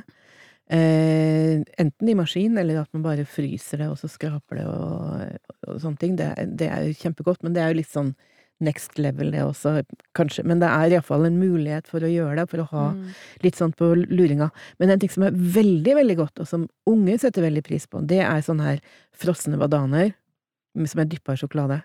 Eh, 0.69 1.62
enten 1.79 2.09
i 2.12 2.15
maskin, 2.17 2.57
eller 2.59 2.81
at 2.81 2.89
man 2.93 3.03
bare 3.05 3.24
fryser 3.25 3.79
det, 3.79 3.88
og 3.91 4.00
så 4.01 4.09
skraper 4.12 4.59
det 4.59 4.65
og, 4.67 5.38
og 5.67 5.77
sånne 5.83 6.01
ting. 6.01 6.17
Det, 6.19 6.27
det 6.59 6.67
er 6.67 6.89
jo 6.89 6.97
kjempegodt, 7.05 7.39
men 7.45 7.55
det 7.55 7.63
er 7.63 7.71
jo 7.71 7.79
litt 7.79 7.93
sånn 7.93 8.12
next 8.59 8.97
level, 8.97 9.29
det 9.31 9.43
også, 9.45 9.75
kanskje. 10.17 10.43
Men 10.50 10.59
det 10.59 10.67
er 10.74 10.95
iallfall 10.97 11.27
en 11.27 11.38
mulighet 11.39 11.88
for 11.88 12.01
å 12.01 12.09
gjøre 12.09 12.39
det, 12.41 12.47
for 12.51 12.63
å 12.63 12.69
ha 12.71 12.86
Mm. 12.91 13.03
litt 13.45 13.55
sånn 13.59 13.74
på 13.77 13.91
luringa. 14.09 14.50
Men 14.79 14.89
en 14.89 15.00
ting 15.00 15.12
som 15.13 15.24
er 15.27 15.31
veldig, 15.38 15.93
veldig 16.00 16.15
godt, 16.17 16.39
og 16.41 16.47
som 16.50 16.67
unge 16.89 17.19
setter 17.21 17.45
veldig 17.45 17.63
pris 17.63 17.86
på, 17.86 18.01
det 18.07 18.24
er 18.25 18.41
sånne 18.41 18.65
her 18.65 18.79
frosne 19.13 19.59
bananer 19.62 20.15
som 20.86 21.00
er 21.00 21.05
dyppa 21.05 21.33
i 21.33 21.38
sjokolade. 21.38 21.83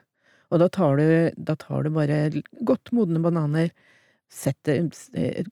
Og 0.50 0.58
da 0.60 0.68
tar 0.68 0.96
du, 0.96 1.30
da 1.36 1.54
tar 1.56 1.84
du 1.84 1.90
bare 1.90 2.18
godt 2.64 2.90
modne 2.92 3.20
bananer, 3.20 3.70
setter 4.32 4.88
eh, 5.14 5.44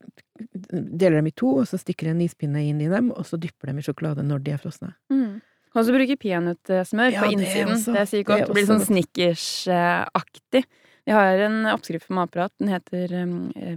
Deler 0.70 1.20
dem 1.20 1.28
i 1.30 1.35
to, 1.37 1.52
og 1.61 1.68
så 1.68 1.78
stikker 1.80 2.11
en 2.11 2.20
ispinne 2.25 2.62
inn 2.66 2.80
i 2.80 2.88
dem, 2.90 3.11
og 3.12 3.26
så 3.28 3.38
dypper 3.40 3.70
dem 3.70 3.78
i 3.80 3.85
sjokolade 3.87 4.25
når 4.26 4.42
de 4.47 4.54
er 4.56 4.61
frosne. 4.62 4.92
Mm. 5.12 5.40
Kan 5.70 5.82
også 5.85 5.94
bruke 5.94 6.16
peanøttsmør 6.18 7.12
Ja, 7.14 7.23
på 7.23 7.30
innsiden. 7.37 7.76
også. 7.76 7.92
Det 7.94 8.00
er 8.02 8.11
sykt 8.11 8.26
godt. 8.26 8.47
Det 8.49 8.56
blir 8.56 8.66
sånn 8.66 8.82
snickers-aktig. 8.82 10.64
Vi 11.06 11.14
har 11.14 11.38
en 11.47 11.62
oppskrift 11.70 12.09
på 12.09 12.16
Matprat. 12.18 12.52
Den 12.59 12.73
heter 12.75 13.14
um, 13.23 13.37
eh, 13.56 13.76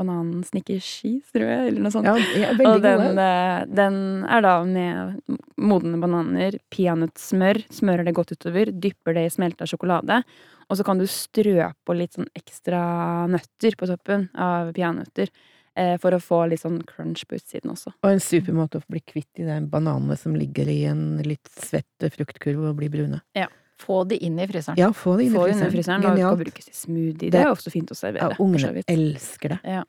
banansnickerskis, 0.00 1.30
tror 1.34 1.46
jeg, 1.46 1.68
eller 1.70 1.84
noe 1.84 1.92
sånt. 1.94 2.08
Ja, 2.08 2.50
Og 2.54 2.82
den, 2.84 3.18
eh, 3.18 3.64
den 3.66 3.98
er 4.24 4.44
da 4.44 4.54
med 4.64 5.38
modne 5.60 6.00
bananer, 6.02 6.58
peanøttsmør, 6.72 7.62
smører 7.72 8.06
det 8.08 8.14
godt 8.16 8.34
utover, 8.36 8.72
dypper 8.72 9.16
det 9.16 9.26
i 9.28 9.34
smelta 9.34 9.68
sjokolade, 9.68 10.22
og 10.70 10.78
så 10.78 10.86
kan 10.86 10.98
du 10.98 11.06
strø 11.10 11.72
på 11.86 11.96
litt 11.98 12.14
sånn 12.14 12.30
ekstra 12.38 13.26
nøtter 13.30 13.76
på 13.76 13.88
toppen 13.90 14.28
av 14.38 14.72
peanøtter. 14.76 15.32
Eh, 15.76 15.96
For 15.98 16.16
å 16.16 16.20
få 16.20 16.42
litt 16.50 16.60
sånn 16.62 16.80
crunch 16.86 17.26
på 17.26 17.38
utsiden 17.38 17.70
også. 17.72 17.92
Og 18.02 18.10
en 18.10 18.20
super 18.20 18.52
måte 18.56 18.80
å 18.80 18.82
bli 18.88 19.00
kvitt 19.00 19.28
de 19.36 19.44
der 19.48 19.60
bananene 19.60 20.16
som 20.18 20.34
ligger 20.36 20.68
i 20.68 20.84
en 20.90 21.18
litt 21.22 21.48
svett 21.56 22.10
fruktkurv 22.16 22.70
og 22.70 22.76
blir 22.76 22.90
brune. 22.92 23.20
Få 23.80 24.02
de 24.04 24.18
inn 24.20 24.36
i 24.38 24.44
fryseren. 24.46 24.76
Ja, 24.76 24.90
få 24.92 25.16
det 25.16 25.30
inn 25.30 25.34
i 25.34 25.38
fryseren. 25.40 25.72
fryseren, 25.72 26.04
og 26.04 26.16
det 26.18 26.26
kan 26.26 26.38
brukes 26.42 26.68
i 26.68 26.76
smoothie. 26.76 27.30
Det 27.30 27.32
Det- 27.32 27.40
er 27.40 27.50
også 27.54 27.70
fint 27.72 27.88
å 27.88 27.96
servere. 27.96 28.30
Ja, 28.30 28.36
ungene 28.38 28.84
elsker 28.86 29.48
det. 29.48 29.60
Ja. 29.64 29.84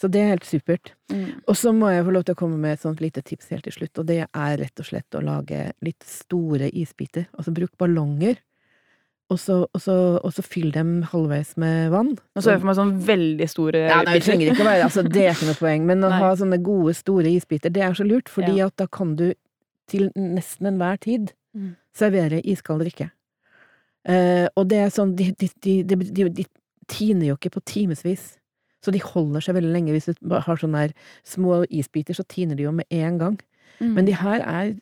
Så 0.00 0.10
det 0.10 0.20
er 0.22 0.28
helt 0.28 0.44
supert. 0.44 0.92
Mm. 1.12 1.42
Og 1.46 1.54
så 1.54 1.72
må 1.76 1.90
jeg 1.92 2.04
få 2.06 2.12
lov 2.12 2.24
til 2.24 2.34
å 2.34 2.38
komme 2.38 2.58
med 2.58 2.72
et 2.72 2.80
sånt 2.80 3.00
lite 3.00 3.22
tips 3.22 3.50
helt 3.50 3.64
til 3.64 3.72
slutt, 3.72 3.98
og 3.98 4.06
det 4.06 4.28
er 4.32 4.56
rett 4.56 4.80
og 4.80 4.86
slett 4.86 5.10
å 5.18 5.22
lage 5.22 5.72
litt 5.82 6.02
store 6.02 6.70
isbiter. 6.72 7.26
Altså 7.36 7.52
bruk 7.52 7.76
ballonger, 7.76 8.38
og 9.30 9.38
så, 9.38 9.56
og 9.72 9.80
så, 9.80 9.94
og 10.24 10.32
så 10.34 10.42
fyll 10.42 10.72
dem 10.74 11.02
halvveis 11.12 11.52
med 11.56 11.90
vann. 11.92 12.16
Og 12.36 12.42
så 12.42 12.50
jeg 12.54 12.60
for 12.62 12.66
meg 12.70 12.76
sånn 12.80 12.94
veldig 13.06 13.48
store 13.48 13.82
Ja, 13.88 14.00
nei, 14.02 14.16
det 14.18 14.24
trenger 14.26 14.50
ikke 14.52 14.64
å 14.64 14.68
være 14.70 14.86
altså, 14.88 15.04
Det 15.06 15.22
er 15.26 15.32
ikke 15.36 15.48
noe 15.52 15.60
poeng, 15.60 15.86
men 15.86 16.02
å 16.02 16.10
Nei. 16.10 16.18
ha 16.18 16.30
sånne 16.36 16.58
gode, 16.66 16.94
store 16.98 17.30
isbiter, 17.30 17.70
det 17.72 17.82
er 17.86 17.94
så 17.94 18.04
lurt, 18.06 18.28
fordi 18.28 18.56
Ja. 18.58 18.66
at 18.66 18.76
da 18.76 18.86
kan 18.86 19.14
du 19.16 19.32
til 19.88 20.10
nesten 20.16 20.66
enhver 20.72 20.98
tid 21.00 21.32
Mm. 21.56 21.74
servere 21.94 22.38
iskald 22.46 22.78
drikke. 22.84 23.10
Eh, 24.06 24.46
og 24.56 24.68
det 24.70 24.78
er 24.78 24.90
sånn, 24.94 25.16
de, 25.16 25.32
de, 25.34 25.48
de, 25.82 26.28
de 26.30 26.44
tiner 26.88 27.26
jo 27.26 27.34
ikke 27.36 27.50
på 27.56 27.62
timevis. 27.66 28.36
Så 28.84 28.92
de 28.94 29.00
holder 29.02 29.40
seg 29.44 29.56
veldig 29.58 29.72
lenge. 29.74 29.92
Hvis 29.92 30.06
du 30.14 30.34
har 30.40 30.56
sånne 30.56 30.92
små 31.26 31.64
isbiter, 31.68 32.14
så 32.16 32.22
tiner 32.24 32.54
de 32.56 32.62
jo 32.68 32.72
med 32.72 32.86
en 32.90 33.18
gang. 33.18 33.40
Mm. 33.80 33.92
Men 33.96 34.04
de 34.06 34.12
her 34.16 34.40
er 34.40 34.74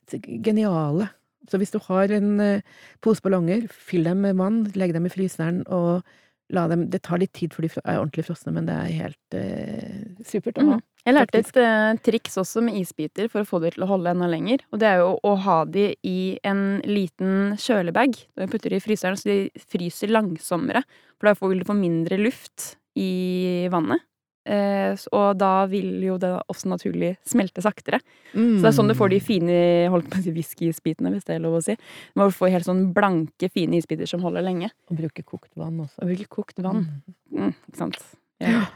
geniale. 0.45 1.09
Så 1.49 1.61
hvis 1.61 1.75
du 1.75 1.81
har 1.89 2.13
en 2.15 2.39
eh, 2.45 2.79
pose 3.05 3.25
ballonger, 3.25 3.67
fyll 3.73 4.09
dem 4.09 4.25
med 4.27 4.39
vann, 4.41 4.65
legg 4.79 4.95
dem 4.97 5.09
i 5.09 5.13
fryseren 5.13 5.65
og 5.67 6.07
la 6.49 6.63
dem 6.65 6.87
Det 6.89 7.03
tar 7.05 7.21
litt 7.21 7.35
tid 7.37 7.53
før 7.53 7.67
de 7.67 7.71
er 7.83 7.99
ordentlig 7.99 8.25
frosne, 8.25 8.55
men 8.57 8.69
det 8.69 8.73
er 8.73 8.95
helt 9.03 9.37
eh, 9.37 10.07
supert 10.25 10.61
å 10.61 10.65
ha. 10.65 10.79
Mm. 10.79 10.85
Jeg 11.05 11.17
lærte 11.17 11.43
et 11.43 11.59
eh, 11.61 11.99
triks 12.05 12.39
også 12.41 12.63
med 12.65 12.79
isbiter 12.81 13.29
for 13.33 13.45
å 13.45 13.49
få 13.49 13.61
dem 13.63 13.75
til 13.75 13.85
å 13.85 13.91
holde 13.91 14.15
enda 14.15 14.29
lenger. 14.33 14.65
Og 14.73 14.81
det 14.81 14.89
er 14.89 15.03
jo 15.03 15.15
å 15.25 15.35
ha 15.45 15.59
de 15.69 15.91
i 16.09 16.19
en 16.49 16.81
liten 16.89 17.55
kjølebag. 17.61 18.17
Du 18.33 18.47
putter 18.49 18.73
de 18.73 18.81
i 18.81 18.85
fryseren 18.85 19.21
så 19.21 19.29
de 19.29 19.67
fryser 19.69 20.13
langsommere. 20.13 20.85
For 21.21 21.29
da 21.29 21.51
vil 21.53 21.61
du 21.61 21.69
få 21.69 21.77
mindre 21.77 22.21
luft 22.21 22.75
i 22.99 23.69
vannet. 23.73 24.08
Eh, 24.49 24.97
og 25.13 25.37
da 25.41 25.53
vil 25.69 26.01
jo 26.07 26.17
det 26.21 26.31
også 26.49 26.71
naturlig 26.73 27.13
smelte 27.29 27.65
saktere. 27.65 28.01
Så 28.33 28.63
det 28.63 28.71
er 28.71 28.77
sånn 28.77 28.91
du 28.91 28.97
får 28.97 29.13
de 29.13 29.21
fine 29.25 29.61
holdt 29.93 30.09
på 30.09 30.21
å 30.21 30.25
si 30.25 30.35
whisky-isbitene, 30.35 31.13
hvis 31.13 31.29
det 31.29 31.37
er 31.37 31.45
lov 31.45 31.59
å 31.59 31.63
si. 31.65 31.77
Du 32.15 32.23
må 32.23 32.31
få 32.35 32.51
helt 32.53 32.69
sånn 32.69 32.87
blanke, 32.97 33.51
fine 33.53 33.81
isbiter 33.81 34.09
som 34.09 34.25
holder 34.25 34.47
lenge. 34.47 34.73
Og 34.89 35.01
bruke 35.03 35.25
kokt 35.27 35.51
vann 35.59 35.85
også. 35.85 36.01
Og 36.03 36.13
bruke 36.13 36.29
kokt 36.41 36.63
vann. 36.65 36.87
Mm. 36.87 37.43
Mm, 37.49 37.57
ikke 37.69 37.83
sant. 37.83 37.99
Ja. 38.43 38.67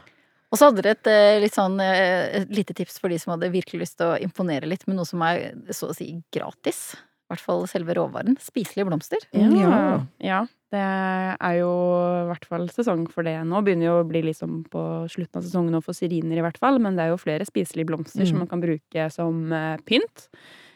Og 0.53 0.59
så 0.59 0.69
hadde 0.69 0.83
dere 0.83 0.93
et 0.93 1.09
eh, 1.09 1.39
litt 1.41 1.55
sånn 1.55 1.79
eh, 1.81 2.43
et 2.43 2.51
lite 2.53 2.75
tips 2.77 2.99
for 3.01 3.09
de 3.09 3.17
som 3.21 3.33
hadde 3.33 3.49
virkelig 3.53 3.87
lyst 3.87 3.97
til 3.97 4.11
å 4.11 4.19
imponere 4.21 4.69
litt 4.69 4.85
med 4.85 4.99
noe 4.99 5.09
som 5.09 5.23
er 5.25 5.55
så 5.73 5.89
å 5.89 5.97
si 5.97 6.11
gratis. 6.33 6.91
I 7.33 7.35
hvert 7.35 7.45
fall 7.49 7.63
selve 7.67 7.95
råvaren. 7.97 8.37
Spiselige 8.39 8.85
blomster. 8.85 9.17
Ja. 9.33 10.05
ja. 10.21 10.41
Det 10.73 10.81
er 10.81 11.55
jo 11.59 11.69
i 11.69 12.27
hvert 12.31 12.45
fall 12.49 12.67
sesong 12.73 13.07
for 13.09 13.25
det 13.25 13.35
nå. 13.45 13.59
Begynner 13.65 13.89
jo 13.89 13.95
å 14.01 14.07
bli 14.09 14.21
liksom 14.29 14.63
på 14.73 14.81
slutten 15.09 15.41
av 15.41 15.45
sesongen 15.45 15.73
nå 15.73 15.81
for 15.85 15.93
syriner, 15.97 16.37
i 16.37 16.45
hvert 16.45 16.57
fall. 16.61 16.77
Men 16.81 16.95
det 16.97 17.05
er 17.07 17.13
jo 17.13 17.21
flere 17.21 17.45
spiselige 17.49 17.89
blomster 17.89 18.21
Mm. 18.25 18.29
som 18.29 18.37
man 18.45 18.47
kan 18.53 18.61
bruke 18.61 19.09
som 19.13 19.51
eh, 19.53 19.77
pynt. 19.85 20.27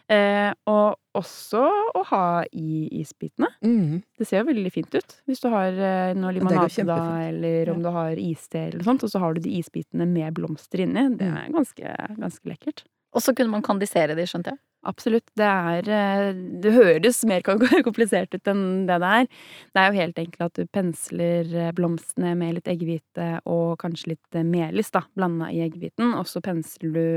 Eh, 0.09 0.53
og 0.71 0.95
også 1.19 1.65
å 1.97 2.03
ha 2.13 2.43
i 2.55 2.87
isbitene. 3.01 3.49
Mm. 3.65 4.03
Det 4.17 4.27
ser 4.29 4.39
jo 4.43 4.47
veldig 4.53 4.71
fint 4.71 4.93
ut. 4.95 5.17
Hvis 5.27 5.41
du 5.43 5.49
har 5.51 5.67
eh, 5.75 6.13
noe 6.15 6.31
limonade 6.31 6.85
da, 6.87 6.99
eller 7.27 7.73
om 7.73 7.81
Ja. 7.81 7.89
du 7.89 7.91
har 7.97 8.15
iste 8.15 8.55
eller 8.69 8.77
noe 8.79 8.87
sånt, 8.87 9.03
og 9.03 9.09
så 9.11 9.19
har 9.19 9.33
du 9.35 9.41
de 9.41 9.57
isbitene 9.59 10.07
med 10.07 10.33
blomster 10.33 10.79
inni. 10.85 11.09
Det 11.17 11.27
Mm. 11.27 11.37
er 11.41 11.51
ganske, 11.51 12.17
ganske 12.21 12.45
lekkert. 12.47 12.83
Og 13.13 13.21
så 13.21 13.33
kunne 13.35 13.49
man 13.49 13.61
kandisere 13.63 14.15
de, 14.15 14.23
skjønte 14.23 14.53
jeg. 14.53 14.59
Absolutt. 14.86 15.25
Det 15.36 15.46
er 15.46 15.89
eh, 15.89 16.34
Det 16.63 16.72
høres 16.75 17.24
mer 17.27 17.41
komplisert 17.88 18.34
ut 18.36 18.48
enn 18.51 18.86
det 18.88 19.00
det 19.03 19.10
er. 19.22 19.27
Det 19.74 19.81
er 19.81 19.88
jo 19.91 20.00
helt 20.01 20.19
enkelt 20.22 20.46
at 20.48 20.60
du 20.60 20.67
pensler 20.74 21.51
eh, 21.65 21.72
blomstene 21.75 22.36
med 22.39 22.57
litt 22.60 22.69
eggehvite 22.72 23.29
og 23.50 23.77
kanskje 23.81 24.13
litt 24.13 24.38
eh, 24.38 24.46
melis, 24.48 24.91
da, 24.93 25.03
blanda 25.17 25.50
i 25.51 25.63
eggehviten. 25.65 26.13
Og 26.19 26.27
så 26.29 26.41
pensler 26.46 26.93
du 26.93 27.07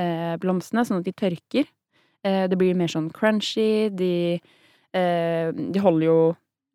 eh, 0.00 0.34
blomstene 0.42 0.84
sånn 0.86 1.00
at 1.00 1.08
de 1.08 1.14
tørker. 1.16 1.70
Eh, 2.26 2.44
det 2.50 2.58
blir 2.60 2.76
mer 2.78 2.90
sånn 2.92 3.08
crunchy. 3.14 3.88
De, 3.96 4.12
eh, 4.92 5.48
de 5.54 5.84
holder 5.86 6.08
jo 6.10 6.18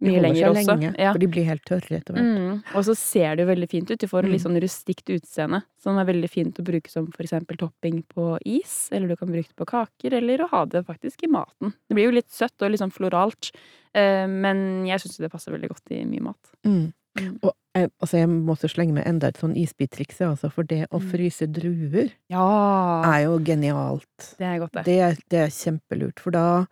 mye 0.01 0.21
lenger 0.21 0.49
også. 0.51 0.65
lenge, 0.79 0.95
Ja. 0.99 1.11
for 1.13 1.19
de 1.19 1.27
blir 1.27 1.45
helt 1.45 1.63
tørre 1.65 1.97
etter 1.99 2.13
hvert. 2.13 2.37
Mm. 2.37 2.63
Og 2.75 2.83
så 2.85 2.95
ser 2.97 3.35
det 3.35 3.45
jo 3.47 3.53
veldig 3.55 3.69
fint 3.69 3.89
ut. 3.91 3.99
De 3.99 4.07
får 4.07 4.19
et 4.25 4.31
litt 4.31 4.41
Mm. 4.43 4.51
sånn 4.51 4.61
rustikt 4.61 5.05
utseende. 5.09 5.63
Som 5.79 5.97
er 5.97 6.05
veldig 6.05 6.29
fint 6.29 6.53
å 6.59 6.63
bruke 6.63 6.89
som 6.89 7.07
for 7.11 7.23
eksempel 7.23 7.57
topping 7.57 8.03
på 8.13 8.37
is. 8.45 8.89
Eller 8.91 9.07
du 9.07 9.15
kan 9.15 9.29
bruke 9.29 9.47
det 9.47 9.55
på 9.55 9.65
kaker, 9.65 10.13
eller 10.13 10.39
å 10.39 10.49
ha 10.49 10.65
det 10.65 10.85
faktisk 10.85 11.23
i 11.23 11.27
maten. 11.31 11.73
Det 11.89 11.95
blir 11.95 12.05
jo 12.05 12.11
litt 12.11 12.29
søtt 12.29 12.61
og 12.61 12.71
litt 12.71 12.79
sånn 12.81 12.91
floralt. 12.91 13.51
eh, 13.93 14.27
Men 14.27 14.85
jeg 14.85 14.99
syns 14.99 15.17
det 15.17 15.31
passer 15.31 15.51
veldig 15.53 15.69
godt 15.69 15.91
i 15.91 16.03
mye 16.03 16.21
mat. 16.21 16.51
Mm. 16.65 16.93
Mm. 17.17 17.39
Og 17.43 17.53
jeg, 17.73 17.89
altså 18.01 18.17
jeg 18.17 18.27
må 18.27 18.51
også 18.57 18.69
slenge 18.75 18.91
med 18.93 19.05
enda 19.07 19.27
et 19.27 19.37
sånn 19.37 19.55
isbittriks, 19.55 20.19
altså, 20.19 20.51
for 20.51 20.63
det 20.63 20.89
å 20.91 20.99
Mm. 20.99 21.09
fryse 21.11 21.47
druer 21.49 22.11
Ja! 22.29 23.01
er 23.05 23.23
jo 23.23 23.39
genialt. 23.39 24.35
Det 24.37 24.41
er 24.41 24.59
godt, 24.59 24.73
det. 24.73 24.83
Det 24.83 25.17
det 25.29 25.39
er 25.39 25.47
kjempelurt, 25.47 26.19
for 26.19 26.31
da 26.31 26.59
eh, 26.61 26.65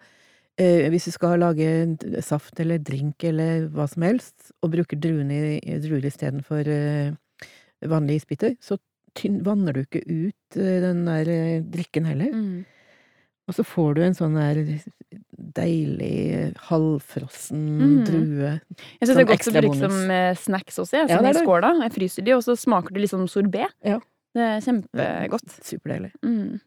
Hvis 0.57 1.07
du 1.09 1.11
skal 1.15 1.39
lage 1.41 1.65
saft 2.21 2.59
eller 2.61 2.77
drink 2.77 3.23
eller 3.25 3.67
hva 3.73 3.87
som 3.89 4.03
helst, 4.05 4.51
og 4.61 4.69
bruker 4.75 4.99
druene 5.01 5.57
i, 5.57 5.77
druer 5.81 6.05
istedenfor 6.05 6.67
eh, 6.69 7.47
vanlige 7.89 8.21
isbiter, 8.21 8.53
så 8.61 8.77
tynn, 9.17 9.39
vanner 9.45 9.73
du 9.73 9.81
ikke 9.81 10.03
ut 10.05 10.57
eh, 10.59 10.77
den 10.83 11.05
der 11.07 11.31
eh, 11.33 11.63
drikken 11.73 12.05
heller. 12.05 12.29
Mm. 12.33 12.65
Og 13.49 13.57
så 13.57 13.65
får 13.67 13.97
du 13.97 14.01
en 14.05 14.15
sånn 14.15 14.37
der 14.39 14.61
deilig 15.53 16.53
halvfrossen 16.69 17.63
Mm. 17.79 18.05
drue. 18.07 18.51
Jeg 19.01 19.07
syns 19.07 19.17
det 19.17 19.23
er 19.25 19.29
godt 19.33 19.49
å 19.49 19.55
bruke 19.57 19.79
som 19.81 20.11
eh, 20.11 20.35
snacks 20.39 20.79
også, 20.79 21.01
jeg. 21.01 21.09
Som 21.11 21.25
ja, 21.27 21.33
i 21.33 21.41
skåla. 21.41 21.73
Jeg 21.83 21.93
fryser 21.97 22.25
de, 22.25 22.35
og 22.37 22.43
så 22.45 22.55
smaker 22.57 22.93
det 22.93 23.03
litt 23.03 23.11
som 23.11 23.25
sorbé. 23.27 23.65
Ja. 23.83 23.99
Det 24.33 24.41
er 24.41 24.61
kjempegodt. 24.65 25.57
Superdeilig. 25.61 26.13
Mm. 26.25 26.61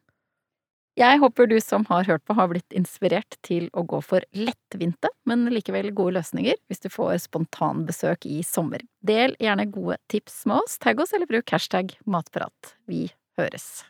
Jeg 0.96 1.18
håper 1.20 1.44
du 1.50 1.58
som 1.60 1.82
har 1.90 2.06
hørt 2.08 2.22
på 2.24 2.34
har 2.38 2.48
blitt 2.48 2.72
inspirert 2.72 3.36
til 3.44 3.66
å 3.76 3.82
gå 3.84 3.98
for 4.00 4.24
lettvinte, 4.32 5.10
men 5.28 5.44
likevel 5.52 5.90
gode 5.92 6.14
løsninger 6.16 6.56
hvis 6.70 6.80
du 6.86 6.88
får 6.88 7.18
spontanbesøk 7.26 8.24
i 8.30 8.38
sommer. 8.46 8.80
Del 9.04 9.36
gjerne 9.36 9.68
gode 9.74 9.98
tips 10.08 10.46
med 10.48 10.62
oss, 10.62 10.78
tagg 10.80 11.02
oss 11.04 11.12
eller 11.12 11.28
bruk 11.28 11.52
hashtag 11.52 11.92
matprat. 12.08 12.72
Vi 12.88 13.10
høres. 13.36 13.84